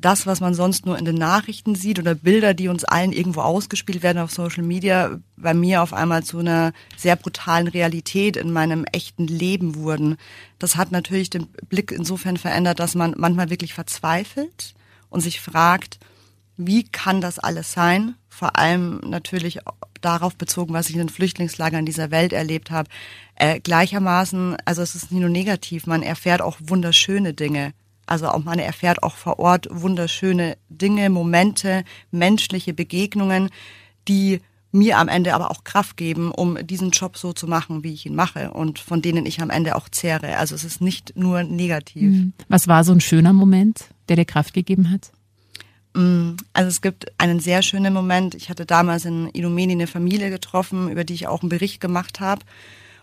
das, 0.00 0.26
was 0.26 0.40
man 0.40 0.54
sonst 0.54 0.86
nur 0.86 0.96
in 0.96 1.04
den 1.04 1.16
Nachrichten 1.16 1.74
sieht 1.74 1.98
oder 1.98 2.14
Bilder, 2.14 2.54
die 2.54 2.68
uns 2.68 2.84
allen 2.84 3.12
irgendwo 3.12 3.40
ausgespielt 3.40 4.02
werden 4.02 4.18
auf 4.18 4.30
Social 4.30 4.62
Media, 4.62 5.18
bei 5.36 5.54
mir 5.54 5.82
auf 5.82 5.92
einmal 5.92 6.22
zu 6.22 6.38
einer 6.38 6.72
sehr 6.96 7.16
brutalen 7.16 7.66
Realität 7.66 8.36
in 8.36 8.52
meinem 8.52 8.84
echten 8.92 9.26
Leben 9.26 9.74
wurden. 9.74 10.16
Das 10.58 10.76
hat 10.76 10.92
natürlich 10.92 11.30
den 11.30 11.48
Blick 11.68 11.90
insofern 11.90 12.36
verändert, 12.36 12.78
dass 12.78 12.94
man 12.94 13.14
manchmal 13.16 13.50
wirklich 13.50 13.74
verzweifelt 13.74 14.74
und 15.10 15.20
sich 15.20 15.40
fragt, 15.40 15.98
wie 16.56 16.84
kann 16.84 17.20
das 17.20 17.38
alles 17.38 17.72
sein? 17.72 18.14
Vor 18.28 18.56
allem 18.56 19.00
natürlich 19.04 19.60
darauf 20.00 20.36
bezogen, 20.36 20.74
was 20.74 20.88
ich 20.88 20.94
in 20.94 21.00
den 21.00 21.08
Flüchtlingslagern 21.08 21.86
dieser 21.86 22.10
Welt 22.10 22.32
erlebt 22.32 22.70
habe. 22.70 22.88
Äh, 23.34 23.60
gleichermaßen, 23.60 24.56
also 24.64 24.82
es 24.82 24.94
ist 24.94 25.12
nicht 25.12 25.20
nur 25.20 25.30
negativ, 25.30 25.86
man 25.86 26.02
erfährt 26.02 26.42
auch 26.42 26.58
wunderschöne 26.60 27.34
Dinge. 27.34 27.72
Also 28.06 28.28
auch 28.28 28.42
man 28.42 28.58
erfährt 28.58 29.02
auch 29.02 29.16
vor 29.16 29.38
Ort 29.38 29.68
wunderschöne 29.70 30.56
Dinge, 30.70 31.10
Momente, 31.10 31.84
menschliche 32.10 32.72
Begegnungen, 32.72 33.50
die 34.08 34.40
mir 34.72 34.98
am 34.98 35.08
Ende 35.08 35.34
aber 35.34 35.50
auch 35.50 35.64
Kraft 35.64 35.96
geben, 35.96 36.30
um 36.30 36.58
diesen 36.66 36.90
Job 36.90 37.16
so 37.16 37.32
zu 37.32 37.46
machen, 37.46 37.84
wie 37.84 37.92
ich 37.92 38.06
ihn 38.06 38.14
mache 38.14 38.50
und 38.50 38.78
von 38.78 39.02
denen 39.02 39.26
ich 39.26 39.40
am 39.40 39.50
Ende 39.50 39.76
auch 39.76 39.88
zehre. 39.88 40.36
Also 40.36 40.54
es 40.54 40.64
ist 40.64 40.80
nicht 40.80 41.16
nur 41.16 41.42
negativ. 41.42 42.02
Mhm. 42.02 42.32
Was 42.48 42.68
war 42.68 42.84
so 42.84 42.92
ein 42.92 43.00
schöner 43.00 43.32
Moment, 43.32 43.86
der 44.08 44.16
dir 44.16 44.24
Kraft 44.24 44.54
gegeben 44.54 44.90
hat? 44.90 45.10
Mm, 45.94 46.32
also 46.52 46.68
es 46.68 46.80
gibt 46.80 47.06
einen 47.18 47.40
sehr 47.40 47.62
schönen 47.62 47.92
Moment. 47.92 48.34
Ich 48.34 48.50
hatte 48.50 48.66
damals 48.66 49.04
in 49.04 49.30
Ilumeni 49.32 49.72
eine 49.72 49.86
Familie 49.86 50.30
getroffen, 50.30 50.90
über 50.90 51.04
die 51.04 51.14
ich 51.14 51.26
auch 51.26 51.42
einen 51.42 51.48
Bericht 51.48 51.80
gemacht 51.80 52.20
habe. 52.20 52.42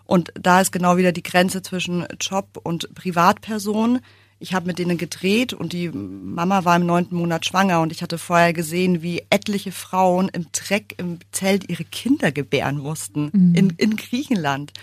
Und 0.05 0.31
da 0.39 0.61
ist 0.61 0.71
genau 0.71 0.97
wieder 0.97 1.11
die 1.11 1.23
Grenze 1.23 1.61
zwischen 1.61 2.05
Job 2.19 2.59
und 2.63 2.93
Privatperson. 2.93 3.99
Ich 4.37 4.53
habe 4.53 4.67
mit 4.67 4.77
denen 4.77 4.97
gedreht 4.97 5.53
und 5.53 5.73
die 5.73 5.89
Mama 5.89 6.65
war 6.65 6.75
im 6.75 6.85
neunten 6.85 7.15
Monat 7.15 7.45
schwanger 7.45 7.81
und 7.81 7.91
ich 7.91 8.01
hatte 8.01 8.17
vorher 8.17 8.53
gesehen, 8.53 9.01
wie 9.01 9.23
etliche 9.29 9.71
Frauen 9.71 10.29
im 10.29 10.47
Dreck 10.51 10.93
im 10.97 11.19
Zelt 11.31 11.69
ihre 11.69 11.85
Kinder 11.85 12.31
gebären 12.31 12.77
mussten 12.77 13.29
mhm. 13.31 13.55
in, 13.55 13.69
in 13.77 13.95
Griechenland. 13.95 14.73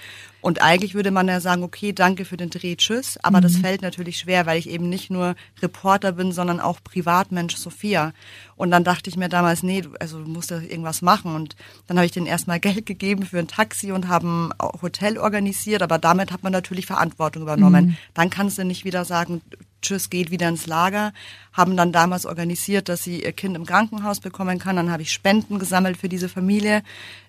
Und 0.42 0.61
eigentlich 0.61 0.94
würde 0.94 1.12
man 1.12 1.28
ja 1.28 1.40
sagen, 1.40 1.62
okay, 1.62 1.92
danke 1.92 2.25
für 2.25 2.37
den 2.37 2.50
Dreh, 2.50 2.75
tschüss. 2.75 3.16
Aber 3.22 3.38
mhm. 3.38 3.42
das 3.42 3.56
fällt 3.56 3.80
natürlich 3.80 4.18
schwer, 4.18 4.44
weil 4.44 4.58
ich 4.58 4.68
eben 4.68 4.88
nicht 4.88 5.08
nur 5.08 5.37
Reporter 5.62 6.12
bin, 6.12 6.32
sondern 6.32 6.58
auch 6.58 6.80
Privatmensch 6.82 7.56
Sophia. 7.56 8.12
Und 8.56 8.72
dann 8.72 8.82
dachte 8.82 9.08
ich 9.08 9.16
mir 9.16 9.28
damals, 9.28 9.62
nee, 9.62 9.84
also 10.00 10.20
du 10.20 10.28
musst 10.28 10.50
ja 10.50 10.58
irgendwas 10.58 11.00
machen. 11.00 11.37
Und 11.37 11.54
dann 11.87 11.96
habe 11.96 12.06
ich 12.06 12.12
denen 12.12 12.26
erstmal 12.26 12.58
Geld 12.61 12.87
gegeben 12.87 13.25
für 13.25 13.38
ein 13.38 13.46
Taxi 13.46 13.92
und 13.92 14.08
haben 14.08 14.50
ein 14.58 14.82
Hotel 14.82 15.16
organisiert. 15.16 15.80
Aber 15.80 15.99
damit 15.99 16.32
hat 16.32 16.42
man 16.42 16.52
natürlich 16.52 16.87
Verantwortung 16.87 17.42
übernommen. 17.42 17.87
Mhm. 17.87 17.96
Dann 18.12 18.28
kannst 18.28 18.58
du 18.58 18.64
nicht 18.64 18.84
wieder 18.84 19.04
sagen, 19.04 19.42
tschüss, 19.80 20.11
geht 20.11 20.32
wieder 20.32 20.49
ins 20.49 20.66
Lager. 20.66 21.12
Haben 21.52 21.76
dann 21.76 21.92
damals 21.92 22.26
organisiert, 22.26 22.88
dass 22.88 23.04
sie 23.04 23.22
ihr 23.22 23.32
Kind 23.32 23.54
im 23.54 23.64
Krankenhaus 23.64 24.18
bekommen 24.18 24.58
kann. 24.58 24.75
Dann 24.75 24.90
habe 24.90 25.02
ich 25.02 25.12
Spenden 25.12 25.61
gesammelt 25.61 25.99
für 25.99 26.08
diese 26.08 26.28
Familie, 26.28 26.82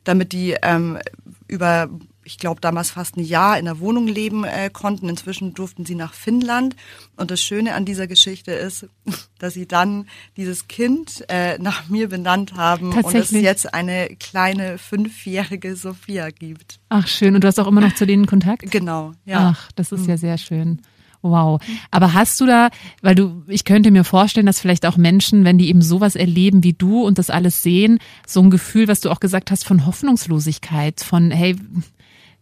damit 0.04 0.32
die 0.32 0.56
ähm, 0.64 0.98
über 1.48 1.90
ich 2.24 2.38
glaube, 2.38 2.62
damals 2.62 2.92
fast 2.92 3.18
ein 3.18 3.24
Jahr 3.24 3.58
in 3.58 3.66
der 3.66 3.80
Wohnung 3.80 4.08
leben 4.08 4.44
äh, 4.44 4.70
konnten. 4.72 5.10
Inzwischen 5.10 5.54
durften 5.54 5.86
sie 5.86 5.96
nach 5.96 6.14
Finnland. 6.14 6.76
Und 7.16 7.32
das 7.32 7.42
Schöne 7.42 7.76
an 7.76 7.86
dieser 7.86 8.08
Geschichte 8.08 8.52
ist, 8.52 8.88
dass 9.40 9.54
sie 9.54 9.68
dann 9.68 10.08
dieses 10.38 10.68
Kind 10.68 11.26
äh, 11.30 11.58
nach 11.58 11.90
mir 11.90 12.10
benannt 12.10 12.56
haben 12.56 12.94
und 12.94 13.16
es 13.16 13.32
jetzt 13.32 13.74
eine 13.74 14.10
kleine 14.20 14.78
fünfjährige 14.78 15.76
Sophia 15.76 16.30
gibt. 16.30 16.80
Ach 16.90 17.08
schön. 17.08 17.36
Und 17.36 17.44
du 17.44 17.48
hast 17.48 17.60
auch 17.60 17.68
immer 17.68 17.82
noch 17.82 17.96
zu 17.96 18.06
denen 18.06 18.26
Kontakt? 18.26 18.70
Genau, 18.72 19.14
ja. 19.26 19.54
Ach, 19.56 19.72
das 19.74 19.92
ist 19.92 20.08
ja 20.08 20.16
mhm. 20.16 20.20
sehr 20.20 20.38
schön. 20.38 20.82
Wow. 21.24 21.62
Aber 21.90 22.14
hast 22.14 22.40
du 22.42 22.46
da, 22.46 22.70
weil 23.02 23.16
du, 23.16 23.44
ich 23.48 23.64
könnte 23.64 23.92
mir 23.92 24.04
vorstellen, 24.04 24.46
dass 24.46 24.60
vielleicht 24.60 24.86
auch 24.86 24.98
Menschen, 24.98 25.46
wenn 25.46 25.58
die 25.58 25.70
eben 25.70 25.82
sowas 25.82 26.18
erleben 26.18 26.64
wie 26.64 26.74
du 26.74 27.06
und 27.06 27.18
das 27.18 27.30
alles 27.30 27.64
sehen, 27.64 28.00
so 28.28 28.42
ein 28.42 28.50
Gefühl, 28.50 28.90
was 28.90 29.00
du 29.00 29.10
auch 29.10 29.22
gesagt 29.22 29.50
hast, 29.50 29.64
von 29.64 29.86
Hoffnungslosigkeit, 29.86 31.00
von, 31.00 31.32
hey, 31.32 31.56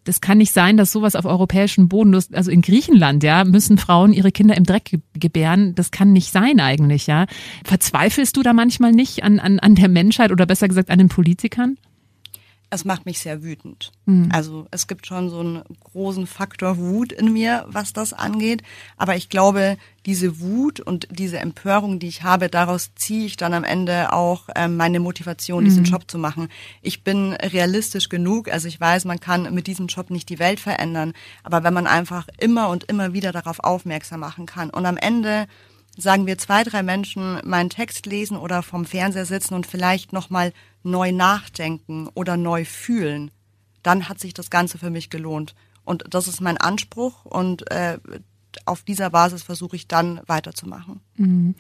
das 0.04 0.22
kann 0.22 0.40
nicht 0.40 0.52
sein, 0.52 0.78
dass 0.78 0.92
sowas 0.92 1.16
auf 1.16 1.26
europäischem 1.26 1.88
Boden, 1.88 2.14
also 2.34 2.50
in 2.50 2.62
Griechenland, 2.62 3.24
ja, 3.24 3.44
müssen 3.44 3.78
Frauen 3.78 4.14
ihre 4.14 4.32
Kinder 4.32 4.58
im 4.58 4.64
Dreck 4.64 5.00
gebären. 5.14 5.76
Das 5.76 5.92
kann 5.92 6.12
nicht 6.12 6.32
sein 6.32 6.60
eigentlich, 6.60 7.08
ja. 7.08 7.26
Verzweifelst 7.64 8.36
du 8.36 8.42
da 8.42 8.54
manchmal 8.54 8.92
nicht 8.92 9.24
an, 9.24 9.40
an, 9.40 9.60
an 9.60 9.76
der 9.76 9.90
Menschheit 9.90 10.32
oder 10.32 10.46
besser 10.46 10.68
gesagt 10.68 10.90
an 10.90 10.98
den 10.98 11.10
Politikern? 11.10 11.78
Es 12.74 12.86
macht 12.86 13.06
mich 13.06 13.20
sehr 13.20 13.44
wütend. 13.44 13.92
Mhm. 14.06 14.30
Also 14.32 14.66
es 14.72 14.88
gibt 14.88 15.06
schon 15.06 15.30
so 15.30 15.42
einen 15.42 15.62
großen 15.84 16.26
Faktor 16.26 16.78
Wut 16.78 17.12
in 17.12 17.34
mir, 17.34 17.66
was 17.68 17.92
das 17.92 18.14
angeht. 18.14 18.64
Aber 18.96 19.18
ich 19.18 19.28
glaube, 19.28 19.78
diese 20.06 20.40
Wut 20.40 20.80
und 20.80 21.06
diese 21.12 21.40
Empörung, 21.40 22.00
die 22.00 22.08
ich 22.08 22.24
habe, 22.24 22.48
daraus 22.48 22.96
ziehe 22.96 23.26
ich 23.26 23.36
dann 23.36 23.54
am 23.54 23.66
Ende 23.66 24.14
auch 24.14 24.48
ähm, 24.56 24.78
meine 24.78 25.02
Motivation, 25.02 25.66
diesen 25.66 25.84
mhm. 25.84 25.90
Job 25.90 26.10
zu 26.10 26.18
machen. 26.18 26.48
Ich 26.82 27.04
bin 27.04 27.34
realistisch 27.34 28.08
genug, 28.08 28.50
also 28.50 28.70
ich 28.70 28.80
weiß, 28.80 29.04
man 29.04 29.20
kann 29.20 29.54
mit 29.54 29.68
diesem 29.68 29.88
Job 29.88 30.10
nicht 30.10 30.30
die 30.30 30.40
Welt 30.40 30.62
verändern, 30.62 31.12
aber 31.44 31.64
wenn 31.66 31.74
man 31.74 31.88
einfach 31.88 32.30
immer 32.40 32.70
und 32.70 32.86
immer 32.86 33.12
wieder 33.12 33.34
darauf 33.34 33.60
aufmerksam 33.60 34.22
machen 34.22 34.46
kann 34.46 34.70
und 34.70 34.86
am 34.86 34.98
Ende 34.98 35.48
sagen 35.98 36.26
wir 36.26 36.38
zwei, 36.38 36.64
drei 36.64 36.84
Menschen 36.84 37.40
meinen 37.44 37.70
Text 37.70 38.06
lesen 38.06 38.38
oder 38.38 38.64
vom 38.64 38.86
Fernseher 38.86 39.26
sitzen 39.26 39.56
und 39.56 39.68
vielleicht 39.68 40.14
nochmal 40.14 40.54
neu 40.84 41.12
nachdenken 41.12 42.08
oder 42.14 42.38
neu 42.38 42.66
fühlen, 42.66 43.32
dann 43.84 44.10
hat 44.10 44.20
sich 44.20 44.34
das 44.34 44.50
Ganze 44.50 44.78
für 44.78 44.90
mich 44.90 45.10
gelohnt. 45.10 45.56
Und 45.84 46.04
das 46.10 46.28
ist 46.28 46.42
mein 46.42 46.58
Anspruch 46.58 47.26
und 47.26 47.70
äh, 47.72 47.98
auf 48.66 48.84
dieser 48.84 49.10
Basis 49.10 49.44
versuche 49.44 49.76
ich 49.76 49.88
dann 49.88 50.22
weiterzumachen. 50.28 51.02
Mhm. 51.16 51.56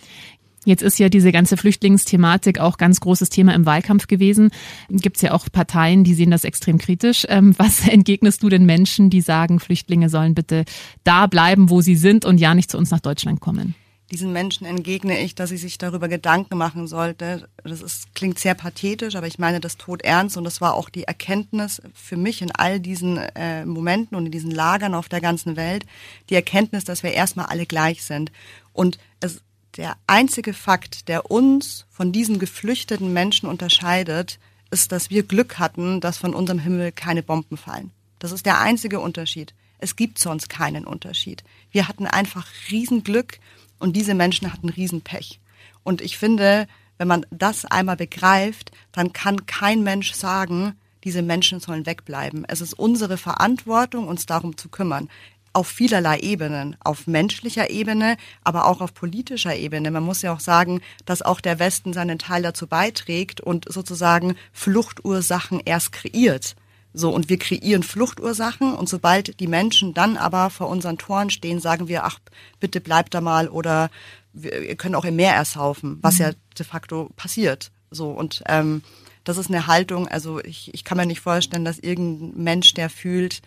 Jetzt 0.63 0.83
ist 0.83 0.99
ja 0.99 1.09
diese 1.09 1.31
ganze 1.31 1.57
Flüchtlingsthematik 1.57 2.59
auch 2.59 2.77
ganz 2.77 2.99
großes 2.99 3.29
Thema 3.29 3.55
im 3.55 3.65
Wahlkampf 3.65 4.05
gewesen. 4.05 4.51
Gibt 4.89 5.15
es 5.15 5.23
ja 5.23 5.31
auch 5.31 5.47
Parteien, 5.51 6.03
die 6.03 6.13
sehen 6.13 6.29
das 6.29 6.43
extrem 6.43 6.77
kritisch. 6.77 7.25
Ähm, 7.29 7.55
was 7.57 7.87
entgegnest 7.87 8.43
du 8.43 8.49
den 8.49 8.65
Menschen, 8.65 9.09
die 9.09 9.21
sagen, 9.21 9.59
Flüchtlinge 9.59 10.09
sollen 10.09 10.35
bitte 10.35 10.65
da 11.03 11.25
bleiben, 11.25 11.71
wo 11.71 11.81
sie 11.81 11.95
sind 11.95 12.25
und 12.25 12.39
ja 12.39 12.53
nicht 12.53 12.69
zu 12.69 12.77
uns 12.77 12.91
nach 12.91 12.99
Deutschland 12.99 13.39
kommen? 13.39 13.73
Diesen 14.11 14.33
Menschen 14.33 14.65
entgegne 14.65 15.19
ich, 15.19 15.35
dass 15.35 15.49
sie 15.49 15.57
sich 15.57 15.77
darüber 15.77 16.09
Gedanken 16.09 16.57
machen 16.57 16.85
sollte. 16.85 17.47
Das 17.63 17.81
ist, 17.81 18.13
klingt 18.13 18.39
sehr 18.39 18.55
pathetisch, 18.55 19.15
aber 19.15 19.27
ich 19.27 19.39
meine 19.39 19.61
das 19.61 19.77
tot 19.77 20.01
ernst 20.01 20.35
und 20.35 20.43
das 20.43 20.59
war 20.59 20.73
auch 20.73 20.89
die 20.89 21.05
Erkenntnis 21.05 21.81
für 21.93 22.17
mich 22.17 22.41
in 22.41 22.51
all 22.51 22.81
diesen 22.81 23.17
äh, 23.17 23.65
Momenten 23.65 24.17
und 24.17 24.25
in 24.25 24.31
diesen 24.31 24.51
Lagern 24.51 24.95
auf 24.95 25.07
der 25.07 25.21
ganzen 25.21 25.55
Welt, 25.55 25.85
die 26.29 26.35
Erkenntnis, 26.35 26.83
dass 26.83 27.03
wir 27.03 27.13
erstmal 27.13 27.45
alle 27.45 27.65
gleich 27.65 28.03
sind. 28.03 28.33
Und 28.73 28.99
es, 29.21 29.41
der 29.77 29.95
einzige 30.07 30.53
Fakt, 30.53 31.07
der 31.07 31.31
uns 31.31 31.85
von 31.89 32.11
diesen 32.11 32.37
geflüchteten 32.37 33.13
Menschen 33.13 33.47
unterscheidet, 33.47 34.39
ist, 34.71 34.91
dass 34.91 35.09
wir 35.09 35.23
Glück 35.23 35.57
hatten, 35.57 36.01
dass 36.01 36.17
von 36.17 36.33
unserem 36.33 36.59
Himmel 36.59 36.91
keine 36.91 37.23
Bomben 37.23 37.55
fallen. 37.55 37.91
Das 38.19 38.33
ist 38.33 38.45
der 38.45 38.59
einzige 38.59 38.99
Unterschied. 38.99 39.53
Es 39.77 39.95
gibt 39.95 40.19
sonst 40.19 40.49
keinen 40.49 40.85
Unterschied. 40.85 41.43
Wir 41.71 41.87
hatten 41.87 42.05
einfach 42.05 42.47
Riesenglück 42.69 43.39
und 43.81 43.95
diese 43.95 44.13
Menschen 44.13 44.53
hatten 44.53 44.69
Riesenpech. 44.69 45.39
Und 45.83 46.01
ich 46.01 46.17
finde, 46.17 46.67
wenn 46.97 47.07
man 47.07 47.25
das 47.31 47.65
einmal 47.65 47.97
begreift, 47.97 48.71
dann 48.91 49.11
kann 49.11 49.45
kein 49.47 49.83
Mensch 49.83 50.13
sagen, 50.13 50.75
diese 51.03 51.23
Menschen 51.23 51.59
sollen 51.59 51.87
wegbleiben. 51.87 52.45
Es 52.47 52.61
ist 52.61 52.73
unsere 52.73 53.17
Verantwortung, 53.17 54.07
uns 54.07 54.27
darum 54.27 54.55
zu 54.55 54.69
kümmern. 54.69 55.09
Auf 55.53 55.67
vielerlei 55.67 56.19
Ebenen, 56.19 56.77
auf 56.79 57.07
menschlicher 57.07 57.71
Ebene, 57.71 58.17
aber 58.43 58.67
auch 58.67 58.81
auf 58.81 58.93
politischer 58.93 59.55
Ebene. 59.55 59.91
Man 59.91 60.03
muss 60.03 60.21
ja 60.21 60.31
auch 60.31 60.39
sagen, 60.39 60.79
dass 61.05 61.23
auch 61.23 61.41
der 61.41 61.59
Westen 61.59 61.91
seinen 61.91 62.19
Teil 62.19 62.43
dazu 62.43 62.67
beiträgt 62.67 63.41
und 63.41 63.65
sozusagen 63.67 64.35
Fluchtursachen 64.53 65.59
erst 65.65 65.91
kreiert. 65.91 66.55
So, 66.93 67.13
und 67.13 67.29
wir 67.29 67.37
kreieren 67.37 67.83
Fluchtursachen 67.83 68.73
und 68.73 68.89
sobald 68.89 69.39
die 69.39 69.47
Menschen 69.47 69.93
dann 69.93 70.17
aber 70.17 70.49
vor 70.49 70.67
unseren 70.67 70.97
Toren 70.97 71.29
stehen, 71.29 71.59
sagen 71.59 71.87
wir, 71.87 72.03
ach, 72.03 72.19
bitte 72.59 72.81
bleibt 72.81 73.13
da 73.13 73.21
mal 73.21 73.47
oder 73.47 73.89
wir 74.33 74.75
können 74.75 74.95
auch 74.95 75.05
im 75.05 75.15
Meer 75.15 75.33
ersaufen, 75.33 75.99
was 76.01 76.15
mhm. 76.15 76.21
ja 76.21 76.31
de 76.57 76.65
facto 76.65 77.09
passiert. 77.15 77.71
So, 77.91 78.11
und 78.11 78.43
ähm, 78.47 78.81
das 79.23 79.37
ist 79.37 79.49
eine 79.49 79.67
Haltung, 79.67 80.07
also 80.07 80.39
ich, 80.43 80.73
ich 80.73 80.83
kann 80.83 80.97
mir 80.97 81.05
nicht 81.05 81.21
vorstellen, 81.21 81.65
dass 81.65 81.79
irgendein 81.79 82.43
Mensch, 82.43 82.73
der 82.73 82.89
fühlt, 82.89 83.41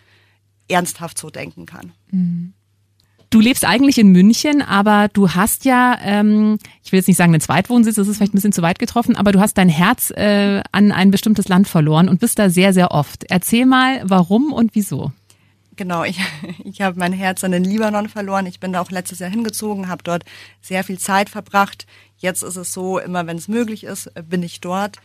ernsthaft 0.67 1.17
so 1.17 1.29
denken 1.29 1.65
kann. 1.65 1.91
Mhm. 2.11 2.53
Du 3.29 3.39
lebst 3.39 3.65
eigentlich 3.65 3.97
in 3.97 4.09
München, 4.09 4.61
aber 4.61 5.07
du 5.11 5.31
hast 5.31 5.65
ja, 5.65 5.97
ähm, 6.01 6.57
ich 6.83 6.91
will 6.91 6.99
jetzt 6.99 7.07
nicht 7.07 7.17
sagen 7.17 7.33
einen 7.33 7.41
Zweitwohnsitz, 7.41 7.95
das 7.95 8.07
ist 8.07 8.17
vielleicht 8.17 8.33
ein 8.33 8.37
bisschen 8.37 8.53
zu 8.53 8.61
weit 8.61 8.79
getroffen, 8.79 9.15
aber 9.15 9.31
du 9.31 9.39
hast 9.39 9.57
dein 9.57 9.69
Herz 9.69 10.11
äh, 10.11 10.61
an 10.71 10.91
ein 10.91 11.11
bestimmtes 11.11 11.47
Land 11.47 11.67
verloren 11.67 12.07
und 12.07 12.19
bist 12.19 12.39
da 12.39 12.49
sehr, 12.49 12.73
sehr 12.73 12.91
oft. 12.91 13.25
Erzähl 13.29 13.65
mal, 13.65 14.01
warum 14.05 14.53
und 14.53 14.75
wieso. 14.75 15.11
Genau, 15.75 16.03
ich, 16.03 16.19
ich 16.63 16.81
habe 16.81 16.99
mein 16.99 17.13
Herz 17.13 17.43
an 17.43 17.51
den 17.51 17.63
Libanon 17.63 18.09
verloren. 18.09 18.45
Ich 18.45 18.59
bin 18.59 18.73
da 18.73 18.81
auch 18.81 18.91
letztes 18.91 19.19
Jahr 19.19 19.29
hingezogen, 19.29 19.89
habe 19.89 20.03
dort 20.03 20.23
sehr 20.61 20.83
viel 20.83 20.99
Zeit 20.99 21.29
verbracht. 21.29 21.85
Jetzt 22.17 22.43
ist 22.43 22.55
es 22.55 22.71
so, 22.71 22.99
immer 22.99 23.27
wenn 23.27 23.37
es 23.37 23.47
möglich 23.47 23.83
ist, 23.83 24.11
bin 24.29 24.43
ich 24.43 24.61
dort. 24.61 24.99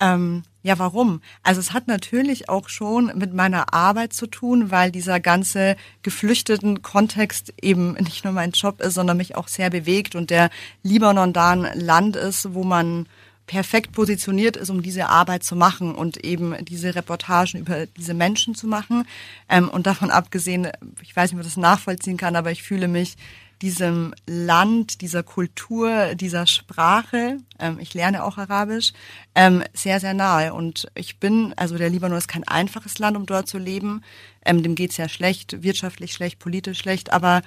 Ähm, 0.00 0.42
ja, 0.62 0.78
warum? 0.78 1.20
Also 1.44 1.60
es 1.60 1.72
hat 1.72 1.86
natürlich 1.86 2.48
auch 2.48 2.68
schon 2.68 3.12
mit 3.14 3.32
meiner 3.32 3.72
Arbeit 3.72 4.12
zu 4.12 4.26
tun, 4.26 4.70
weil 4.70 4.90
dieser 4.90 5.20
ganze 5.20 5.76
geflüchteten 6.02 6.82
Kontext 6.82 7.54
eben 7.62 7.92
nicht 8.00 8.24
nur 8.24 8.32
mein 8.32 8.50
Job 8.50 8.80
ist, 8.80 8.94
sondern 8.94 9.16
mich 9.16 9.36
auch 9.36 9.48
sehr 9.48 9.70
bewegt 9.70 10.14
und 10.14 10.30
der 10.30 10.50
Libanon 10.82 11.32
da 11.32 11.50
ein 11.52 11.68
Land 11.74 12.16
ist, 12.16 12.52
wo 12.52 12.64
man 12.64 13.06
perfekt 13.46 13.92
positioniert 13.92 14.56
ist, 14.56 14.70
um 14.70 14.82
diese 14.82 15.08
Arbeit 15.08 15.44
zu 15.44 15.54
machen 15.54 15.94
und 15.94 16.24
eben 16.24 16.56
diese 16.64 16.96
Reportagen 16.96 17.60
über 17.60 17.86
diese 17.86 18.12
Menschen 18.12 18.56
zu 18.56 18.66
machen. 18.66 19.06
Ähm, 19.48 19.68
und 19.68 19.86
davon 19.86 20.10
abgesehen, 20.10 20.68
ich 21.00 21.14
weiß 21.14 21.30
nicht, 21.30 21.38
ob 21.38 21.46
ich 21.46 21.54
das 21.54 21.56
nachvollziehen 21.56 22.16
kann, 22.16 22.34
aber 22.34 22.50
ich 22.50 22.64
fühle 22.64 22.88
mich 22.88 23.16
diesem 23.62 24.14
Land, 24.26 25.00
dieser 25.00 25.22
Kultur, 25.22 26.14
dieser 26.14 26.46
Sprache, 26.46 27.38
ähm, 27.58 27.78
ich 27.80 27.94
lerne 27.94 28.24
auch 28.24 28.38
Arabisch, 28.38 28.92
ähm, 29.34 29.62
sehr, 29.72 30.00
sehr 30.00 30.14
nahe. 30.14 30.52
Und 30.52 30.88
ich 30.94 31.18
bin, 31.18 31.54
also 31.56 31.78
der 31.78 31.90
Libanon 31.90 32.18
ist 32.18 32.28
kein 32.28 32.46
einfaches 32.46 32.98
Land, 32.98 33.16
um 33.16 33.26
dort 33.26 33.48
zu 33.48 33.58
leben. 33.58 34.02
Ähm, 34.44 34.62
dem 34.62 34.74
geht's 34.74 34.96
ja 34.96 35.08
schlecht, 35.08 35.62
wirtschaftlich 35.62 36.12
schlecht, 36.12 36.38
politisch 36.38 36.78
schlecht, 36.78 37.12
aber 37.12 37.42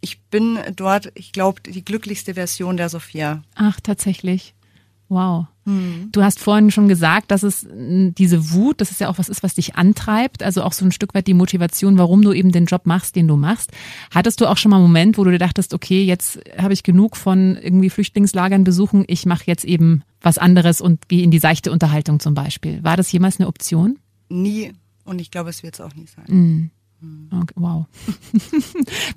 ich 0.00 0.20
bin 0.22 0.58
dort, 0.74 1.12
ich 1.14 1.32
glaube, 1.32 1.60
die 1.62 1.84
glücklichste 1.84 2.34
Version 2.34 2.76
der 2.76 2.88
Sophia. 2.88 3.42
Ach, 3.54 3.80
tatsächlich. 3.80 4.54
Wow. 5.08 5.46
Mhm. 5.64 6.08
Du 6.12 6.22
hast 6.22 6.40
vorhin 6.40 6.70
schon 6.70 6.88
gesagt, 6.88 7.30
dass 7.30 7.42
es 7.42 7.66
diese 7.70 8.50
Wut, 8.50 8.80
das 8.80 8.90
ist 8.90 9.00
ja 9.00 9.08
auch 9.08 9.18
was 9.18 9.28
ist, 9.28 9.42
was 9.42 9.54
dich 9.54 9.76
antreibt, 9.76 10.42
also 10.42 10.62
auch 10.62 10.72
so 10.72 10.84
ein 10.84 10.92
Stück 10.92 11.14
weit 11.14 11.26
die 11.26 11.34
Motivation, 11.34 11.98
warum 11.98 12.22
du 12.22 12.32
eben 12.32 12.52
den 12.52 12.66
Job 12.66 12.86
machst, 12.86 13.16
den 13.16 13.28
du 13.28 13.36
machst. 13.36 13.70
Hattest 14.10 14.40
du 14.40 14.46
auch 14.46 14.56
schon 14.56 14.70
mal 14.70 14.76
einen 14.76 14.86
Moment, 14.86 15.18
wo 15.18 15.24
du 15.24 15.30
dir 15.30 15.38
dachtest, 15.38 15.74
okay, 15.74 16.04
jetzt 16.04 16.40
habe 16.58 16.72
ich 16.72 16.82
genug 16.82 17.16
von 17.16 17.56
irgendwie 17.56 17.90
Flüchtlingslagern 17.90 18.64
besuchen, 18.64 19.04
ich 19.06 19.26
mache 19.26 19.44
jetzt 19.46 19.64
eben 19.64 20.02
was 20.20 20.38
anderes 20.38 20.80
und 20.80 21.08
gehe 21.08 21.22
in 21.22 21.30
die 21.30 21.38
seichte 21.38 21.72
Unterhaltung 21.72 22.20
zum 22.20 22.34
Beispiel. 22.34 22.82
War 22.82 22.96
das 22.96 23.10
jemals 23.12 23.38
eine 23.38 23.48
Option? 23.48 23.98
Nie. 24.28 24.72
Und 25.04 25.20
ich 25.20 25.30
glaube, 25.30 25.50
es 25.50 25.62
wird 25.62 25.74
es 25.74 25.80
auch 25.80 25.94
nie 25.94 26.06
sein. 26.06 26.24
Mhm. 26.28 26.70
Okay, 27.32 27.54
wow. 27.56 27.86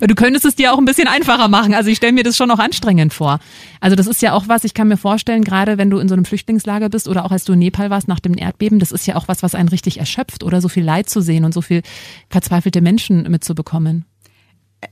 Du 0.00 0.14
könntest 0.14 0.44
es 0.44 0.56
dir 0.56 0.72
auch 0.72 0.78
ein 0.78 0.84
bisschen 0.84 1.06
einfacher 1.06 1.48
machen. 1.48 1.74
Also 1.74 1.90
ich 1.90 1.98
stelle 1.98 2.12
mir 2.12 2.24
das 2.24 2.36
schon 2.36 2.50
auch 2.50 2.58
anstrengend 2.58 3.14
vor. 3.14 3.38
Also 3.80 3.94
das 3.94 4.06
ist 4.06 4.22
ja 4.22 4.32
auch 4.32 4.48
was, 4.48 4.64
ich 4.64 4.74
kann 4.74 4.88
mir 4.88 4.96
vorstellen, 4.96 5.44
gerade 5.44 5.78
wenn 5.78 5.90
du 5.90 5.98
in 5.98 6.08
so 6.08 6.14
einem 6.14 6.24
Flüchtlingslager 6.24 6.88
bist 6.88 7.08
oder 7.08 7.24
auch 7.24 7.30
als 7.30 7.44
du 7.44 7.52
in 7.52 7.60
Nepal 7.60 7.90
warst 7.90 8.08
nach 8.08 8.20
dem 8.20 8.36
Erdbeben, 8.36 8.78
das 8.78 8.92
ist 8.92 9.06
ja 9.06 9.16
auch 9.16 9.28
was, 9.28 9.42
was 9.42 9.54
einen 9.54 9.68
richtig 9.68 9.98
erschöpft 9.98 10.42
oder 10.42 10.60
so 10.60 10.68
viel 10.68 10.84
Leid 10.84 11.08
zu 11.08 11.20
sehen 11.20 11.44
und 11.44 11.52
so 11.52 11.60
viel 11.60 11.82
verzweifelte 12.28 12.80
Menschen 12.80 13.30
mitzubekommen 13.30 14.04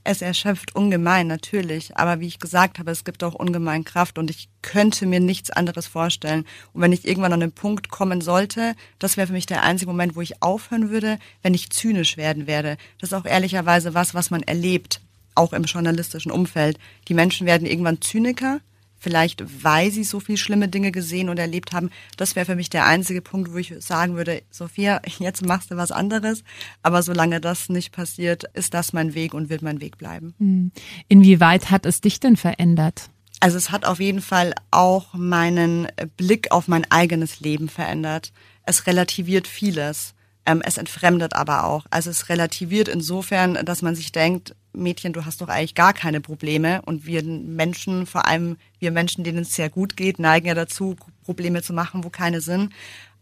es 0.02 0.22
erschöpft 0.22 0.74
ungemein, 0.74 1.26
natürlich. 1.26 1.96
Aber 1.96 2.20
wie 2.20 2.26
ich 2.26 2.38
gesagt 2.38 2.78
habe, 2.78 2.90
es 2.90 3.04
gibt 3.04 3.22
auch 3.22 3.34
ungemein 3.34 3.84
Kraft 3.84 4.18
und 4.18 4.30
ich 4.30 4.48
könnte 4.62 5.06
mir 5.06 5.20
nichts 5.20 5.50
anderes 5.50 5.86
vorstellen. 5.86 6.44
Und 6.72 6.82
wenn 6.82 6.92
ich 6.92 7.06
irgendwann 7.06 7.32
an 7.32 7.40
den 7.40 7.52
Punkt 7.52 7.90
kommen 7.90 8.20
sollte, 8.20 8.74
das 8.98 9.16
wäre 9.16 9.26
für 9.26 9.32
mich 9.32 9.46
der 9.46 9.62
einzige 9.62 9.90
Moment, 9.90 10.16
wo 10.16 10.20
ich 10.20 10.42
aufhören 10.42 10.90
würde, 10.90 11.18
wenn 11.42 11.54
ich 11.54 11.70
zynisch 11.70 12.16
werden 12.16 12.46
werde. 12.46 12.76
Das 12.98 13.10
ist 13.10 13.14
auch 13.14 13.26
ehrlicherweise 13.26 13.94
was, 13.94 14.14
was 14.14 14.30
man 14.30 14.42
erlebt, 14.42 15.00
auch 15.34 15.52
im 15.52 15.64
journalistischen 15.64 16.32
Umfeld. 16.32 16.78
Die 17.08 17.14
Menschen 17.14 17.46
werden 17.46 17.66
irgendwann 17.66 18.00
Zyniker 18.00 18.60
vielleicht 19.04 19.44
weil 19.62 19.90
sie 19.90 20.02
so 20.02 20.18
viel 20.18 20.38
schlimme 20.38 20.68
Dinge 20.68 20.90
gesehen 20.90 21.28
und 21.28 21.38
erlebt 21.38 21.72
haben. 21.72 21.90
Das 22.16 22.34
wäre 22.34 22.46
für 22.46 22.56
mich 22.56 22.70
der 22.70 22.86
einzige 22.86 23.20
Punkt, 23.20 23.52
wo 23.52 23.58
ich 23.58 23.74
sagen 23.78 24.16
würde, 24.16 24.42
Sophia, 24.50 25.02
jetzt 25.18 25.46
machst 25.46 25.70
du 25.70 25.76
was 25.76 25.92
anderes. 25.92 26.42
Aber 26.82 27.02
solange 27.02 27.40
das 27.40 27.68
nicht 27.68 27.92
passiert, 27.92 28.44
ist 28.54 28.72
das 28.72 28.94
mein 28.94 29.14
Weg 29.14 29.34
und 29.34 29.50
wird 29.50 29.62
mein 29.62 29.80
Weg 29.82 29.98
bleiben. 29.98 30.34
Hm. 30.38 30.72
Inwieweit 31.08 31.70
hat 31.70 31.84
es 31.84 32.00
dich 32.00 32.18
denn 32.18 32.36
verändert? 32.36 33.10
Also 33.40 33.58
es 33.58 33.70
hat 33.70 33.84
auf 33.84 34.00
jeden 34.00 34.22
Fall 34.22 34.54
auch 34.70 35.12
meinen 35.12 35.86
Blick 36.16 36.50
auf 36.50 36.66
mein 36.66 36.90
eigenes 36.90 37.40
Leben 37.40 37.68
verändert. 37.68 38.32
Es 38.62 38.86
relativiert 38.86 39.46
vieles. 39.46 40.14
Ähm, 40.46 40.62
es 40.64 40.78
entfremdet 40.78 41.34
aber 41.34 41.64
auch. 41.64 41.84
Also 41.90 42.08
es 42.08 42.30
relativiert 42.30 42.88
insofern, 42.88 43.54
dass 43.66 43.82
man 43.82 43.94
sich 43.94 44.12
denkt, 44.12 44.54
Mädchen, 44.74 45.12
du 45.12 45.24
hast 45.24 45.40
doch 45.40 45.48
eigentlich 45.48 45.74
gar 45.74 45.92
keine 45.92 46.20
Probleme. 46.20 46.82
Und 46.82 47.06
wir 47.06 47.22
Menschen, 47.22 48.06
vor 48.06 48.26
allem 48.26 48.56
wir 48.78 48.90
Menschen, 48.90 49.24
denen 49.24 49.38
es 49.38 49.54
sehr 49.54 49.70
gut 49.70 49.96
geht, 49.96 50.18
neigen 50.18 50.46
ja 50.46 50.54
dazu, 50.54 50.96
Probleme 51.24 51.62
zu 51.62 51.72
machen, 51.72 52.04
wo 52.04 52.10
keine 52.10 52.40
sind. 52.40 52.72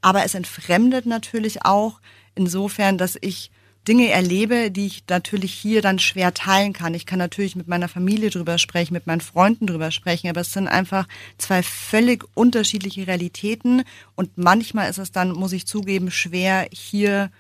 Aber 0.01 0.25
es 0.25 0.35
entfremdet 0.35 1.07
natürlich 1.07 1.65
auch 1.65 2.01
insofern, 2.35 2.99
dass 2.99 3.17
ich 3.21 3.51
Dinge 3.87 4.11
erlebe, 4.11 4.71
die 4.71 4.87
ich 4.87 5.05
natürlich 5.09 5.53
hier 5.53 5.83
dann 5.83 5.99
schwer 5.99 6.35
teilen 6.35 6.73
kann. 6.73 6.95
Ich 6.95 7.07
kann 7.07 7.19
natürlich 7.19 7.57
mit 7.57 7.67
meiner 7.67 7.89
Familie 7.89 8.31
drüber 8.31 8.59
sprechen, 8.59 8.95
mit 8.95 9.07
meinen 9.07 9.21
Freunden 9.21 9.67
drüber 9.67 9.91
sprechen, 9.91 10.29
aber 10.29 10.43
es 10.43 10.53
sind 10.53 10.69
einfach 10.69 11.09
zwei 11.37 11.63
völlig 11.63 12.25
unterschiedliche 12.35 13.07
Realitäten 13.07 13.83
und 14.15 14.39
manchmal 14.39 14.89
ist 14.89 14.99
es 14.99 15.11
dann, 15.11 15.33
muss 15.33 15.53
ich 15.53 15.67
zugeben, 15.67 16.11
schwer, 16.13 16.69
hier 16.73 17.31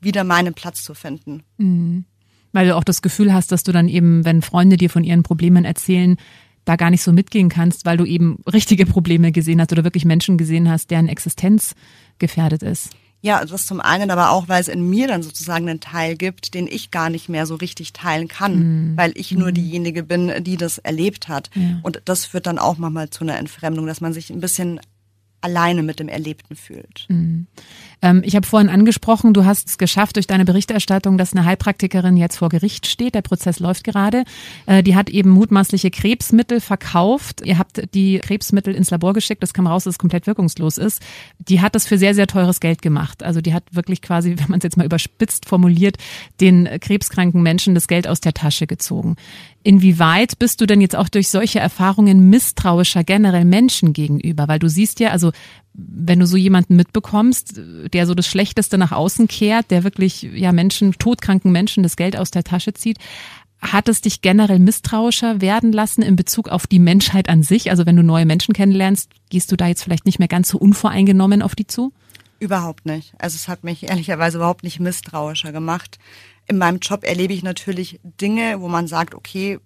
wieder 0.00 0.24
meinen 0.24 0.54
Platz 0.54 0.82
zu 0.82 0.94
finden. 0.94 1.44
Mhm. 1.58 2.04
Weil 2.52 2.66
du 2.66 2.76
auch 2.76 2.84
das 2.84 3.02
Gefühl 3.02 3.32
hast, 3.32 3.52
dass 3.52 3.62
du 3.62 3.72
dann 3.72 3.88
eben, 3.88 4.24
wenn 4.24 4.42
Freunde 4.42 4.76
dir 4.76 4.90
von 4.90 5.04
ihren 5.04 5.22
Problemen 5.22 5.64
erzählen, 5.64 6.16
da 6.64 6.76
gar 6.76 6.90
nicht 6.90 7.02
so 7.02 7.12
mitgehen 7.12 7.48
kannst, 7.48 7.84
weil 7.84 7.96
du 7.96 8.04
eben 8.04 8.38
richtige 8.52 8.86
Probleme 8.86 9.32
gesehen 9.32 9.60
hast 9.60 9.72
oder 9.72 9.84
wirklich 9.84 10.04
Menschen 10.04 10.38
gesehen 10.38 10.70
hast, 10.70 10.90
deren 10.90 11.08
Existenz 11.08 11.74
gefährdet 12.18 12.62
ist. 12.62 12.90
Ja, 13.24 13.44
das 13.44 13.66
zum 13.66 13.80
einen, 13.80 14.10
aber 14.10 14.30
auch, 14.30 14.48
weil 14.48 14.60
es 14.60 14.66
in 14.66 14.90
mir 14.90 15.06
dann 15.06 15.22
sozusagen 15.22 15.68
einen 15.68 15.78
Teil 15.78 16.16
gibt, 16.16 16.54
den 16.54 16.66
ich 16.66 16.90
gar 16.90 17.08
nicht 17.08 17.28
mehr 17.28 17.46
so 17.46 17.54
richtig 17.54 17.92
teilen 17.92 18.26
kann, 18.26 18.58
mhm. 18.90 18.96
weil 18.96 19.12
ich 19.14 19.30
nur 19.30 19.50
mhm. 19.50 19.54
diejenige 19.54 20.02
bin, 20.02 20.42
die 20.42 20.56
das 20.56 20.78
erlebt 20.78 21.28
hat. 21.28 21.48
Ja. 21.54 21.78
Und 21.82 22.02
das 22.04 22.26
führt 22.26 22.46
dann 22.46 22.58
auch 22.58 22.78
manchmal 22.78 23.10
zu 23.10 23.22
einer 23.22 23.38
Entfremdung, 23.38 23.86
dass 23.86 24.00
man 24.00 24.12
sich 24.12 24.30
ein 24.30 24.40
bisschen 24.40 24.80
alleine 25.40 25.84
mit 25.84 26.00
dem 26.00 26.08
Erlebten 26.08 26.56
fühlt. 26.56 27.06
Mhm. 27.08 27.46
Ähm, 28.02 28.22
ich 28.24 28.36
habe 28.36 28.46
vorhin 28.46 28.68
angesprochen, 28.68 29.32
du 29.32 29.44
hast 29.44 29.68
es 29.68 29.78
geschafft 29.78 30.16
durch 30.16 30.26
deine 30.26 30.44
Berichterstattung, 30.44 31.16
dass 31.16 31.32
eine 31.32 31.44
Heilpraktikerin 31.44 32.16
jetzt 32.16 32.36
vor 32.36 32.48
Gericht 32.48 32.86
steht. 32.86 33.14
Der 33.14 33.22
Prozess 33.22 33.60
läuft 33.60 33.84
gerade. 33.84 34.24
Äh, 34.66 34.82
die 34.82 34.96
hat 34.96 35.08
eben 35.08 35.30
mutmaßliche 35.30 35.90
Krebsmittel 35.90 36.60
verkauft. 36.60 37.42
Ihr 37.44 37.58
habt 37.58 37.94
die 37.94 38.18
Krebsmittel 38.18 38.74
ins 38.74 38.90
Labor 38.90 39.12
geschickt. 39.12 39.42
Das 39.42 39.54
kam 39.54 39.66
raus, 39.66 39.84
dass 39.84 39.94
es 39.94 39.98
komplett 39.98 40.26
wirkungslos 40.26 40.78
ist. 40.78 41.02
Die 41.38 41.60
hat 41.60 41.74
das 41.74 41.86
für 41.86 41.96
sehr, 41.96 42.14
sehr 42.14 42.26
teures 42.26 42.60
Geld 42.60 42.82
gemacht. 42.82 43.22
Also 43.22 43.40
die 43.40 43.54
hat 43.54 43.64
wirklich 43.70 44.02
quasi, 44.02 44.36
wenn 44.38 44.48
man 44.48 44.58
es 44.58 44.64
jetzt 44.64 44.76
mal 44.76 44.86
überspitzt 44.86 45.46
formuliert, 45.46 45.96
den 46.40 46.68
krebskranken 46.80 47.42
Menschen 47.42 47.74
das 47.74 47.86
Geld 47.88 48.08
aus 48.08 48.20
der 48.20 48.34
Tasche 48.34 48.66
gezogen. 48.66 49.16
Inwieweit 49.62 50.38
bist 50.40 50.60
du 50.60 50.66
denn 50.66 50.80
jetzt 50.80 50.96
auch 50.96 51.08
durch 51.08 51.28
solche 51.28 51.60
Erfahrungen 51.60 52.28
misstrauischer 52.30 53.04
generell 53.04 53.44
Menschen 53.44 53.92
gegenüber? 53.92 54.48
Weil 54.48 54.58
du 54.58 54.68
siehst 54.68 54.98
ja, 54.98 55.10
also 55.10 55.30
wenn 55.74 56.20
du 56.20 56.26
so 56.26 56.36
jemanden 56.36 56.76
mitbekommst, 56.76 57.60
der 57.92 58.06
so 58.06 58.14
das 58.14 58.26
Schlechteste 58.26 58.78
nach 58.78 58.92
außen 58.92 59.28
kehrt, 59.28 59.70
der 59.70 59.84
wirklich 59.84 60.22
ja 60.22 60.52
Menschen, 60.52 60.92
todkranken 60.98 61.52
Menschen 61.52 61.82
das 61.82 61.96
Geld 61.96 62.16
aus 62.16 62.30
der 62.30 62.44
Tasche 62.44 62.74
zieht, 62.74 62.98
hat 63.60 63.88
es 63.88 64.00
dich 64.00 64.22
generell 64.22 64.58
misstrauischer 64.58 65.40
werden 65.40 65.72
lassen 65.72 66.02
in 66.02 66.16
Bezug 66.16 66.48
auf 66.48 66.66
die 66.66 66.80
Menschheit 66.80 67.28
an 67.28 67.42
sich? 67.42 67.70
Also 67.70 67.86
wenn 67.86 67.96
du 67.96 68.02
neue 68.02 68.26
Menschen 68.26 68.54
kennenlernst, 68.54 69.10
gehst 69.30 69.52
du 69.52 69.56
da 69.56 69.68
jetzt 69.68 69.84
vielleicht 69.84 70.04
nicht 70.04 70.18
mehr 70.18 70.28
ganz 70.28 70.48
so 70.48 70.58
unvoreingenommen 70.58 71.42
auf 71.42 71.54
die 71.54 71.66
zu? 71.66 71.92
Überhaupt 72.40 72.86
nicht. 72.86 73.14
Also 73.18 73.36
es 73.36 73.46
hat 73.46 73.62
mich 73.62 73.84
ehrlicherweise 73.84 74.38
überhaupt 74.38 74.64
nicht 74.64 74.80
misstrauischer 74.80 75.52
gemacht 75.52 75.98
in 76.46 76.58
meinem 76.58 76.78
Job 76.78 77.04
erlebe 77.04 77.32
ich 77.32 77.42
natürlich 77.42 78.00
Dinge, 78.02 78.60
wo 78.60 78.68
man 78.68 78.86
sagt, 78.86 79.14
okay, 79.14 79.58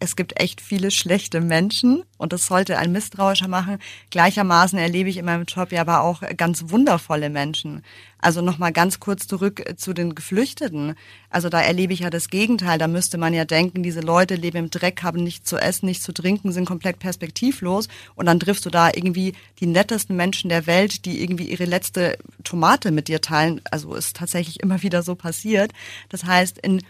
es 0.00 0.16
gibt 0.16 0.40
echt 0.40 0.62
viele 0.62 0.90
schlechte 0.90 1.42
Menschen 1.42 2.02
und 2.16 2.32
das 2.32 2.46
sollte 2.46 2.78
ein 2.78 2.90
misstrauischer 2.90 3.48
machen. 3.48 3.78
Gleichermaßen 4.08 4.78
erlebe 4.78 5.10
ich 5.10 5.18
in 5.18 5.26
meinem 5.26 5.44
Job 5.44 5.72
ja 5.72 5.82
aber 5.82 6.00
auch 6.00 6.22
ganz 6.38 6.64
wundervolle 6.70 7.28
Menschen. 7.28 7.82
Also 8.18 8.40
nochmal 8.40 8.72
ganz 8.72 8.98
kurz 8.98 9.26
zurück 9.26 9.62
zu 9.76 9.92
den 9.92 10.14
Geflüchteten. 10.14 10.94
Also 11.28 11.50
da 11.50 11.60
erlebe 11.60 11.92
ich 11.92 12.00
ja 12.00 12.10
das 12.10 12.28
Gegenteil. 12.28 12.78
Da 12.78 12.88
müsste 12.88 13.18
man 13.18 13.34
ja 13.34 13.44
denken, 13.44 13.82
diese 13.82 14.00
Leute 14.00 14.36
leben 14.36 14.56
im 14.56 14.70
Dreck, 14.70 15.02
haben 15.02 15.22
nichts 15.22 15.48
zu 15.48 15.58
essen, 15.58 15.86
nichts 15.86 16.04
zu 16.04 16.12
trinken, 16.12 16.50
sind 16.50 16.64
komplett 16.64 16.98
perspektivlos 16.98 17.88
und 18.14 18.24
dann 18.26 18.40
triffst 18.40 18.64
du 18.64 18.70
da 18.70 18.88
irgendwie 18.88 19.34
die 19.60 19.66
nettesten 19.66 20.16
Menschen 20.16 20.48
der 20.48 20.66
Welt, 20.66 21.04
die 21.04 21.22
irgendwie 21.22 21.50
ihre 21.50 21.66
letzte 21.66 22.16
Tomate 22.42 22.90
mit 22.90 23.08
dir 23.08 23.20
teilen. 23.20 23.60
Also 23.70 23.94
ist 23.94 24.16
tatsächlich 24.16 24.60
immer 24.60 24.82
wieder 24.82 25.02
so 25.02 25.14
passiert. 25.14 25.72
Das 26.08 26.24
heißt, 26.24 26.58
in 26.58 26.82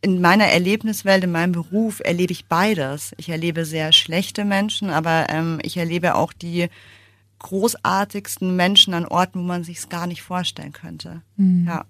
in 0.00 0.20
meiner 0.20 0.46
Erlebniswelt, 0.46 1.24
in 1.24 1.32
meinem 1.32 1.52
Beruf 1.52 2.00
erlebe 2.00 2.32
ich 2.32 2.46
beides. 2.46 3.12
Ich 3.16 3.28
erlebe 3.28 3.64
sehr 3.64 3.92
schlechte 3.92 4.44
Menschen, 4.44 4.90
aber 4.90 5.26
ähm, 5.28 5.58
ich 5.62 5.76
erlebe 5.76 6.14
auch 6.14 6.32
die 6.32 6.68
großartigsten 7.40 8.54
Menschen 8.54 8.94
an 8.94 9.06
Orten, 9.06 9.40
wo 9.40 9.44
man 9.44 9.64
sich 9.64 9.78
es 9.78 9.88
gar 9.88 10.06
nicht 10.06 10.22
vorstellen 10.22 10.72
könnte. 10.72 11.22
Mhm. 11.36 11.66
Ja. 11.66 11.84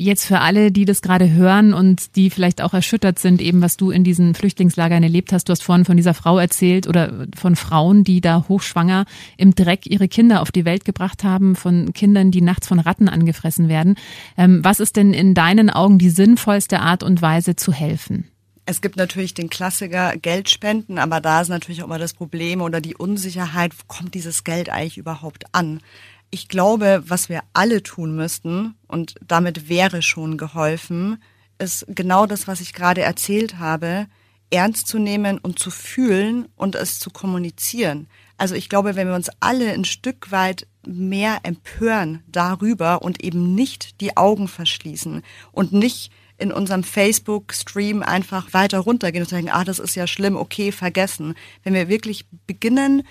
Jetzt 0.00 0.24
für 0.24 0.40
alle, 0.40 0.72
die 0.72 0.86
das 0.86 1.02
gerade 1.02 1.30
hören 1.30 1.74
und 1.74 2.16
die 2.16 2.30
vielleicht 2.30 2.62
auch 2.62 2.72
erschüttert 2.72 3.18
sind, 3.18 3.42
eben 3.42 3.60
was 3.60 3.76
du 3.76 3.90
in 3.90 4.02
diesen 4.02 4.34
Flüchtlingslagern 4.34 5.02
erlebt 5.02 5.30
hast. 5.30 5.46
Du 5.46 5.50
hast 5.50 5.62
vorhin 5.62 5.84
von 5.84 5.98
dieser 5.98 6.14
Frau 6.14 6.38
erzählt 6.38 6.86
oder 6.86 7.26
von 7.36 7.54
Frauen, 7.54 8.02
die 8.02 8.22
da 8.22 8.46
hochschwanger 8.48 9.04
im 9.36 9.54
Dreck 9.54 9.84
ihre 9.84 10.08
Kinder 10.08 10.40
auf 10.40 10.52
die 10.52 10.64
Welt 10.64 10.86
gebracht 10.86 11.22
haben, 11.22 11.54
von 11.54 11.92
Kindern, 11.92 12.30
die 12.30 12.40
nachts 12.40 12.66
von 12.66 12.78
Ratten 12.78 13.10
angefressen 13.10 13.68
werden. 13.68 13.96
Ähm, 14.38 14.64
was 14.64 14.80
ist 14.80 14.96
denn 14.96 15.12
in 15.12 15.34
deinen 15.34 15.68
Augen 15.68 15.98
die 15.98 16.08
sinnvollste 16.08 16.80
Art 16.80 17.02
und 17.02 17.20
Weise 17.20 17.54
zu 17.54 17.70
helfen? 17.70 18.24
Es 18.64 18.80
gibt 18.80 18.96
natürlich 18.96 19.34
den 19.34 19.50
Klassiker 19.50 20.16
Geld 20.16 20.48
spenden, 20.48 20.98
aber 20.98 21.20
da 21.20 21.42
ist 21.42 21.48
natürlich 21.48 21.82
auch 21.82 21.86
immer 21.86 21.98
das 21.98 22.14
Problem 22.14 22.62
oder 22.62 22.80
die 22.80 22.94
Unsicherheit, 22.94 23.72
kommt 23.86 24.14
dieses 24.14 24.44
Geld 24.44 24.70
eigentlich 24.70 24.96
überhaupt 24.96 25.44
an? 25.52 25.80
Ich 26.30 26.48
glaube, 26.48 27.02
was 27.06 27.28
wir 27.28 27.42
alle 27.52 27.82
tun 27.82 28.14
müssten, 28.14 28.74
und 28.86 29.14
damit 29.26 29.68
wäre 29.68 30.02
schon 30.02 30.38
geholfen, 30.38 31.22
ist 31.58 31.84
genau 31.88 32.26
das, 32.26 32.48
was 32.48 32.60
ich 32.60 32.72
gerade 32.72 33.02
erzählt 33.02 33.58
habe, 33.58 34.06
ernst 34.50 34.88
zu 34.88 34.98
nehmen 34.98 35.38
und 35.38 35.58
zu 35.58 35.70
fühlen 35.70 36.48
und 36.56 36.74
es 36.74 36.98
zu 36.98 37.10
kommunizieren. 37.10 38.08
Also 38.36 38.54
ich 38.54 38.68
glaube, 38.68 38.96
wenn 38.96 39.08
wir 39.08 39.14
uns 39.14 39.30
alle 39.40 39.70
ein 39.72 39.84
Stück 39.84 40.32
weit 40.32 40.66
mehr 40.86 41.40
empören 41.42 42.22
darüber 42.26 43.02
und 43.02 43.22
eben 43.22 43.54
nicht 43.54 44.00
die 44.00 44.16
Augen 44.16 44.48
verschließen 44.48 45.22
und 45.52 45.72
nicht 45.72 46.10
in 46.38 46.52
unserem 46.52 46.82
Facebook-Stream 46.82 48.02
einfach 48.02 48.54
weiter 48.54 48.78
runtergehen 48.78 49.24
und 49.24 49.28
sagen, 49.28 49.50
ah, 49.50 49.62
das 49.62 49.78
ist 49.78 49.94
ja 49.94 50.06
schlimm, 50.06 50.36
okay, 50.36 50.72
vergessen. 50.72 51.34
Wenn 51.62 51.74
wir 51.74 51.88
wirklich 51.88 52.26
beginnen, 52.46 53.02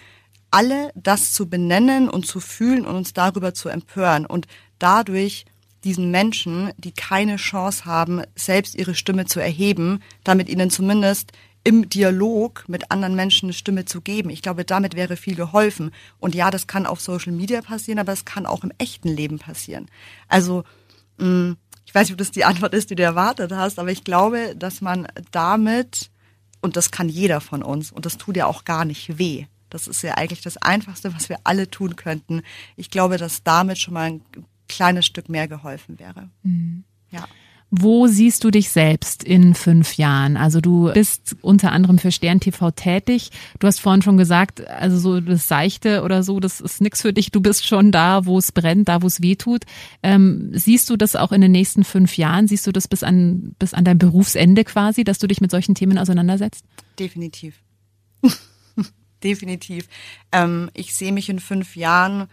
alle 0.52 0.92
das 0.96 1.34
zu 1.34 1.50
benennen 1.50 2.10
und 2.10 2.26
zu 2.26 2.40
fühlen 2.40 2.86
und 2.86 2.96
uns 2.96 3.14
darüber 3.14 3.54
zu 3.54 3.70
empören 3.70 4.26
und 4.26 4.48
dadurch 4.80 5.46
diesen 5.84 6.12
Menschen, 6.12 6.72
die 6.78 6.92
keine 6.92 7.38
Chance 7.38 7.86
haben, 7.86 8.22
selbst 8.36 8.76
ihre 8.76 8.96
Stimme 8.96 9.26
zu 9.26 9.40
erheben, 9.40 10.02
damit 10.24 10.50
ihnen 10.50 10.70
zumindest 10.70 11.32
im 11.64 11.90
Dialog 11.90 12.64
mit 12.68 12.92
anderen 12.92 13.16
Menschen 13.16 13.48
eine 13.48 13.54
Stimme 13.54 13.86
zu 13.86 14.02
geben. 14.02 14.30
Ich 14.30 14.42
glaube, 14.42 14.66
damit 14.66 14.96
wäre 14.96 15.18
viel 15.18 15.36
geholfen. 15.36 15.92
Und 16.20 16.36
ja, 16.36 16.52
das 16.52 16.68
kann 16.68 16.86
auf 16.86 17.02
Social 17.02 17.34
Media 17.34 17.62
passieren, 17.62 18.00
aber 18.00 18.14
es 18.14 18.26
kann 18.26 18.46
auch 18.46 18.64
im 18.64 18.72
echten 18.78 19.10
Leben 19.10 19.40
passieren. 19.40 19.88
Also, 20.28 20.64
mh, 21.18 21.56
ich 21.86 21.96
weiß 21.96 22.08
nicht, 22.08 22.14
ob 22.14 22.20
das 22.20 22.32
die 22.32 22.46
Antwort 22.46 22.74
ist, 22.74 22.90
die 22.90 22.96
du 22.96 23.04
erwartet 23.04 23.52
hast, 23.52 23.80
aber 23.80 23.92
ich 23.92 24.04
glaube, 24.04 24.56
dass 24.56 24.82
man 24.82 25.08
damit, 25.32 26.12
und 26.62 26.78
das 26.78 26.92
kann 26.92 27.10
jeder 27.10 27.42
von 27.42 27.64
uns, 27.64 27.92
und 27.92 28.06
das 28.06 28.18
tut 28.18 28.38
ja 28.38 28.46
auch 28.46 28.64
gar 28.64 28.86
nicht 28.86 29.18
weh. 29.18 29.46
Das 29.70 29.88
ist 29.88 30.02
ja 30.02 30.16
eigentlich 30.16 30.42
das 30.42 30.58
Einfachste, 30.58 31.14
was 31.14 31.30
wir 31.30 31.40
alle 31.44 31.70
tun 31.70 31.96
könnten. 31.96 32.42
Ich 32.76 32.90
glaube, 32.90 33.18
dass 33.18 33.44
damit 33.44 33.78
schon 33.78 33.94
mal 33.94 34.12
ein 34.12 34.22
kleines 34.68 35.06
Stück 35.06 35.30
mehr 35.30 35.48
geholfen 35.48 36.00
wäre. 36.00 36.30
Mhm. 36.44 36.84
Ja. 37.12 37.28
Wo 37.72 38.08
siehst 38.08 38.44
du 38.44 38.50
dich 38.50 38.70
selbst 38.70 39.24
in 39.24 39.54
fünf 39.54 39.98
Jahren? 39.98 40.38
Also 40.38 40.60
du 40.60 40.92
bist 40.92 41.36
unter 41.42 41.72
anderem 41.72 42.00
für 42.00 42.12
Stern 42.12 42.40
TV 42.40 42.72
tätig. 42.72 43.30
Du 43.60 43.68
hast 43.68 43.80
vorhin 43.80 44.02
schon 44.02 44.18
gesagt, 44.18 44.68
also 44.68 44.98
so 44.98 45.22
das 45.22 45.48
Seichte 45.48 46.02
oder 46.02 46.24
so, 46.24 46.40
das 46.40 46.62
ist 46.62 46.82
nix 46.82 47.04
für 47.04 47.14
dich. 47.14 47.30
Du 47.30 47.42
bist 47.42 47.68
schon 47.68 47.92
da, 47.92 48.26
wo 48.26 48.40
es 48.40 48.52
brennt, 48.52 48.90
da, 48.90 49.04
wo 49.04 49.08
es 49.08 49.22
weh 49.22 49.36
tut. 49.36 49.66
Ähm, 50.02 50.50
siehst 50.52 50.90
du 50.90 50.98
das 50.98 51.16
auch 51.16 51.32
in 51.32 51.42
den 51.42 51.52
nächsten 51.52 51.84
fünf 51.84 52.18
Jahren? 52.18 52.48
Siehst 52.48 52.66
du 52.66 52.72
das 52.72 52.88
bis 52.88 53.04
an, 53.04 53.56
bis 53.60 53.76
an 53.76 53.86
dein 53.86 54.00
Berufsende 54.00 54.64
quasi, 54.64 55.04
dass 55.04 55.20
du 55.20 55.28
dich 55.28 55.40
mit 55.40 55.52
solchen 55.52 55.76
Themen 55.76 56.00
auseinandersetzt? 56.00 56.66
Definitiv. 56.98 57.62
Definitiv. 59.24 59.88
Ähm, 60.32 60.70
ich 60.74 60.96
sehe 60.96 61.12
mich 61.12 61.30
in 61.30 61.40
fünf 61.40 61.76
Jahren 61.76 62.30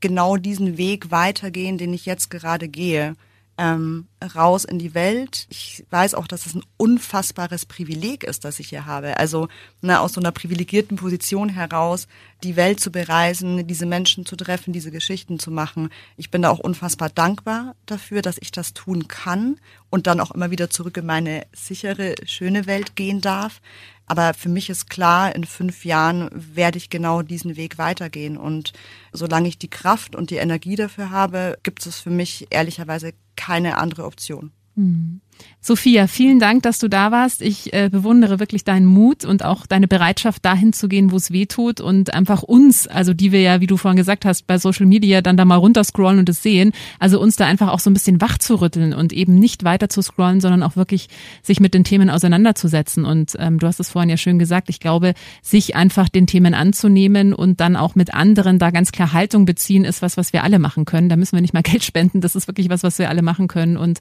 genau 0.00 0.36
diesen 0.36 0.78
Weg 0.78 1.10
weitergehen, 1.10 1.78
den 1.78 1.92
ich 1.92 2.06
jetzt 2.06 2.30
gerade 2.30 2.68
gehe 2.68 3.14
ähm, 3.56 4.08
raus 4.34 4.64
in 4.64 4.78
die 4.78 4.94
Welt. 4.94 5.46
Ich 5.50 5.84
weiß 5.90 6.14
auch, 6.14 6.26
dass 6.26 6.46
es 6.46 6.54
ein 6.54 6.64
unfassbares 6.76 7.66
Privileg 7.66 8.24
ist, 8.24 8.44
das 8.44 8.58
ich 8.58 8.70
hier 8.70 8.86
habe. 8.86 9.18
Also 9.18 9.48
ne, 9.80 10.00
aus 10.00 10.14
so 10.14 10.20
einer 10.20 10.32
privilegierten 10.32 10.96
Position 10.96 11.48
heraus 11.48 12.08
die 12.42 12.56
Welt 12.56 12.80
zu 12.80 12.90
bereisen, 12.90 13.66
diese 13.66 13.86
Menschen 13.86 14.26
zu 14.26 14.36
treffen, 14.36 14.72
diese 14.72 14.90
Geschichten 14.90 15.38
zu 15.38 15.50
machen. 15.50 15.90
Ich 16.16 16.30
bin 16.30 16.42
da 16.42 16.50
auch 16.50 16.58
unfassbar 16.58 17.10
dankbar 17.10 17.74
dafür, 17.86 18.22
dass 18.22 18.38
ich 18.40 18.50
das 18.50 18.74
tun 18.74 19.08
kann 19.08 19.60
und 19.90 20.06
dann 20.06 20.20
auch 20.20 20.32
immer 20.32 20.50
wieder 20.50 20.70
zurück 20.70 20.96
in 20.96 21.06
meine 21.06 21.46
sichere, 21.52 22.14
schöne 22.26 22.66
Welt 22.66 22.96
gehen 22.96 23.20
darf. 23.20 23.60
Aber 24.06 24.34
für 24.34 24.50
mich 24.50 24.68
ist 24.68 24.90
klar, 24.90 25.34
in 25.34 25.44
fünf 25.44 25.84
Jahren 25.84 26.28
werde 26.32 26.76
ich 26.76 26.90
genau 26.90 27.22
diesen 27.22 27.56
Weg 27.56 27.78
weitergehen. 27.78 28.36
Und 28.36 28.72
solange 29.12 29.48
ich 29.48 29.56
die 29.56 29.70
Kraft 29.70 30.14
und 30.14 30.30
die 30.30 30.36
Energie 30.36 30.76
dafür 30.76 31.10
habe, 31.10 31.58
gibt 31.62 31.86
es 31.86 32.00
für 32.00 32.10
mich 32.10 32.48
ehrlicherweise 32.50 33.14
keine 33.36 33.78
andere 33.78 34.04
Option. 34.04 34.52
Mhm. 34.74 35.20
Sophia, 35.66 36.08
vielen 36.08 36.40
Dank, 36.40 36.62
dass 36.64 36.78
du 36.78 36.88
da 36.88 37.10
warst. 37.10 37.40
Ich 37.40 37.72
äh, 37.72 37.88
bewundere 37.90 38.38
wirklich 38.38 38.64
deinen 38.64 38.84
Mut 38.84 39.24
und 39.24 39.42
auch 39.42 39.64
deine 39.64 39.88
Bereitschaft, 39.88 40.44
dahin 40.44 40.74
zu 40.74 40.88
gehen, 40.88 41.10
wo 41.10 41.16
es 41.16 41.30
weh 41.30 41.46
tut 41.46 41.80
und 41.80 42.12
einfach 42.12 42.42
uns, 42.42 42.86
also 42.86 43.14
die 43.14 43.32
wir 43.32 43.40
ja, 43.40 43.62
wie 43.62 43.66
du 43.66 43.78
vorhin 43.78 43.96
gesagt 43.96 44.26
hast, 44.26 44.46
bei 44.46 44.58
Social 44.58 44.84
Media 44.84 45.22
dann 45.22 45.38
da 45.38 45.46
mal 45.46 45.56
runterscrollen 45.56 46.18
und 46.18 46.28
es 46.28 46.42
sehen, 46.42 46.72
also 46.98 47.18
uns 47.18 47.36
da 47.36 47.46
einfach 47.46 47.68
auch 47.68 47.80
so 47.80 47.88
ein 47.88 47.94
bisschen 47.94 48.20
wach 48.20 48.36
zu 48.36 48.60
rütteln 48.60 48.92
und 48.92 49.14
eben 49.14 49.36
nicht 49.36 49.64
weiter 49.64 49.88
zu 49.88 50.02
scrollen, 50.02 50.42
sondern 50.42 50.62
auch 50.62 50.76
wirklich 50.76 51.08
sich 51.40 51.60
mit 51.60 51.72
den 51.72 51.82
Themen 51.84 52.10
auseinanderzusetzen. 52.10 53.06
Und 53.06 53.32
ähm, 53.38 53.58
du 53.58 53.66
hast 53.66 53.80
es 53.80 53.88
vorhin 53.88 54.10
ja 54.10 54.18
schön 54.18 54.38
gesagt, 54.38 54.68
ich 54.68 54.80
glaube, 54.80 55.14
sich 55.40 55.76
einfach 55.76 56.10
den 56.10 56.26
Themen 56.26 56.52
anzunehmen 56.52 57.32
und 57.32 57.60
dann 57.60 57.76
auch 57.76 57.94
mit 57.94 58.12
anderen 58.12 58.58
da 58.58 58.70
ganz 58.70 58.92
klar 58.92 59.14
Haltung 59.14 59.46
beziehen, 59.46 59.86
ist 59.86 60.02
was, 60.02 60.18
was 60.18 60.34
wir 60.34 60.44
alle 60.44 60.58
machen 60.58 60.84
können. 60.84 61.08
Da 61.08 61.16
müssen 61.16 61.38
wir 61.38 61.40
nicht 61.40 61.54
mal 61.54 61.62
Geld 61.64 61.84
spenden. 61.84 62.20
Das 62.20 62.36
ist 62.36 62.48
wirklich 62.48 62.68
was, 62.68 62.82
was 62.82 62.98
wir 62.98 63.08
alle 63.08 63.22
machen 63.22 63.48
können. 63.48 63.78
Und 63.78 64.00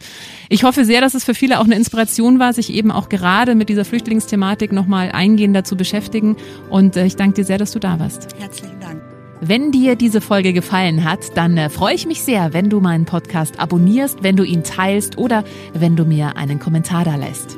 ich 0.50 0.66
hoffe 0.66 0.84
sehr, 0.84 1.00
dass 1.00 1.14
es 1.14 1.23
für 1.24 1.34
viele 1.34 1.60
auch 1.60 1.66
eine 1.66 1.76
Inspiration 1.76 2.40
war, 2.40 2.54
sich 2.54 2.74
eben 2.74 2.92
auch 2.92 3.10
gerade 3.10 3.56
mit 3.56 3.70
dieser 3.70 3.86
Flüchtlingsthematik 3.86 4.72
nochmal 4.72 5.12
eingehender 5.12 5.64
zu 5.64 5.76
beschäftigen. 5.76 6.36
Und 6.70 6.96
äh, 6.96 7.06
ich 7.06 7.16
danke 7.16 7.36
dir 7.36 7.46
sehr, 7.46 7.58
dass 7.58 7.72
du 7.72 7.80
da 7.80 8.00
warst. 8.00 8.28
Herzlichen 8.40 8.80
Dank. 8.80 9.02
Wenn 9.46 9.72
dir 9.72 9.98
diese 9.98 10.22
Folge 10.22 10.54
gefallen 10.54 11.04
hat, 11.04 11.36
dann 11.36 11.58
äh, 11.58 11.70
freue 11.70 11.96
ich 11.96 12.06
mich 12.06 12.24
sehr, 12.24 12.54
wenn 12.54 12.70
du 12.70 12.80
meinen 12.80 13.06
Podcast 13.06 13.60
abonnierst, 13.60 14.24
wenn 14.24 14.38
du 14.38 14.44
ihn 14.44 14.64
teilst 14.64 15.18
oder 15.18 15.44
wenn 15.74 15.98
du 15.98 16.06
mir 16.06 16.38
einen 16.38 16.60
Kommentar 16.60 17.04
da 17.04 17.18
lässt. 17.18 17.58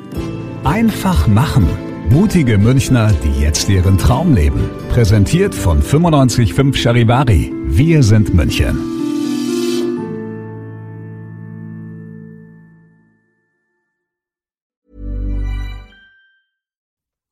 Einfach 0.64 1.28
machen. 1.28 1.68
Mutige 2.10 2.58
Münchner, 2.58 3.12
die 3.22 3.40
jetzt 3.40 3.68
ihren 3.68 3.98
Traum 3.98 4.34
leben. 4.34 4.68
Präsentiert 4.90 5.54
von 5.54 5.78
955 5.78 6.82
Charivari. 6.82 7.52
Wir 7.66 8.02
sind 8.02 8.34
München. 8.34 8.95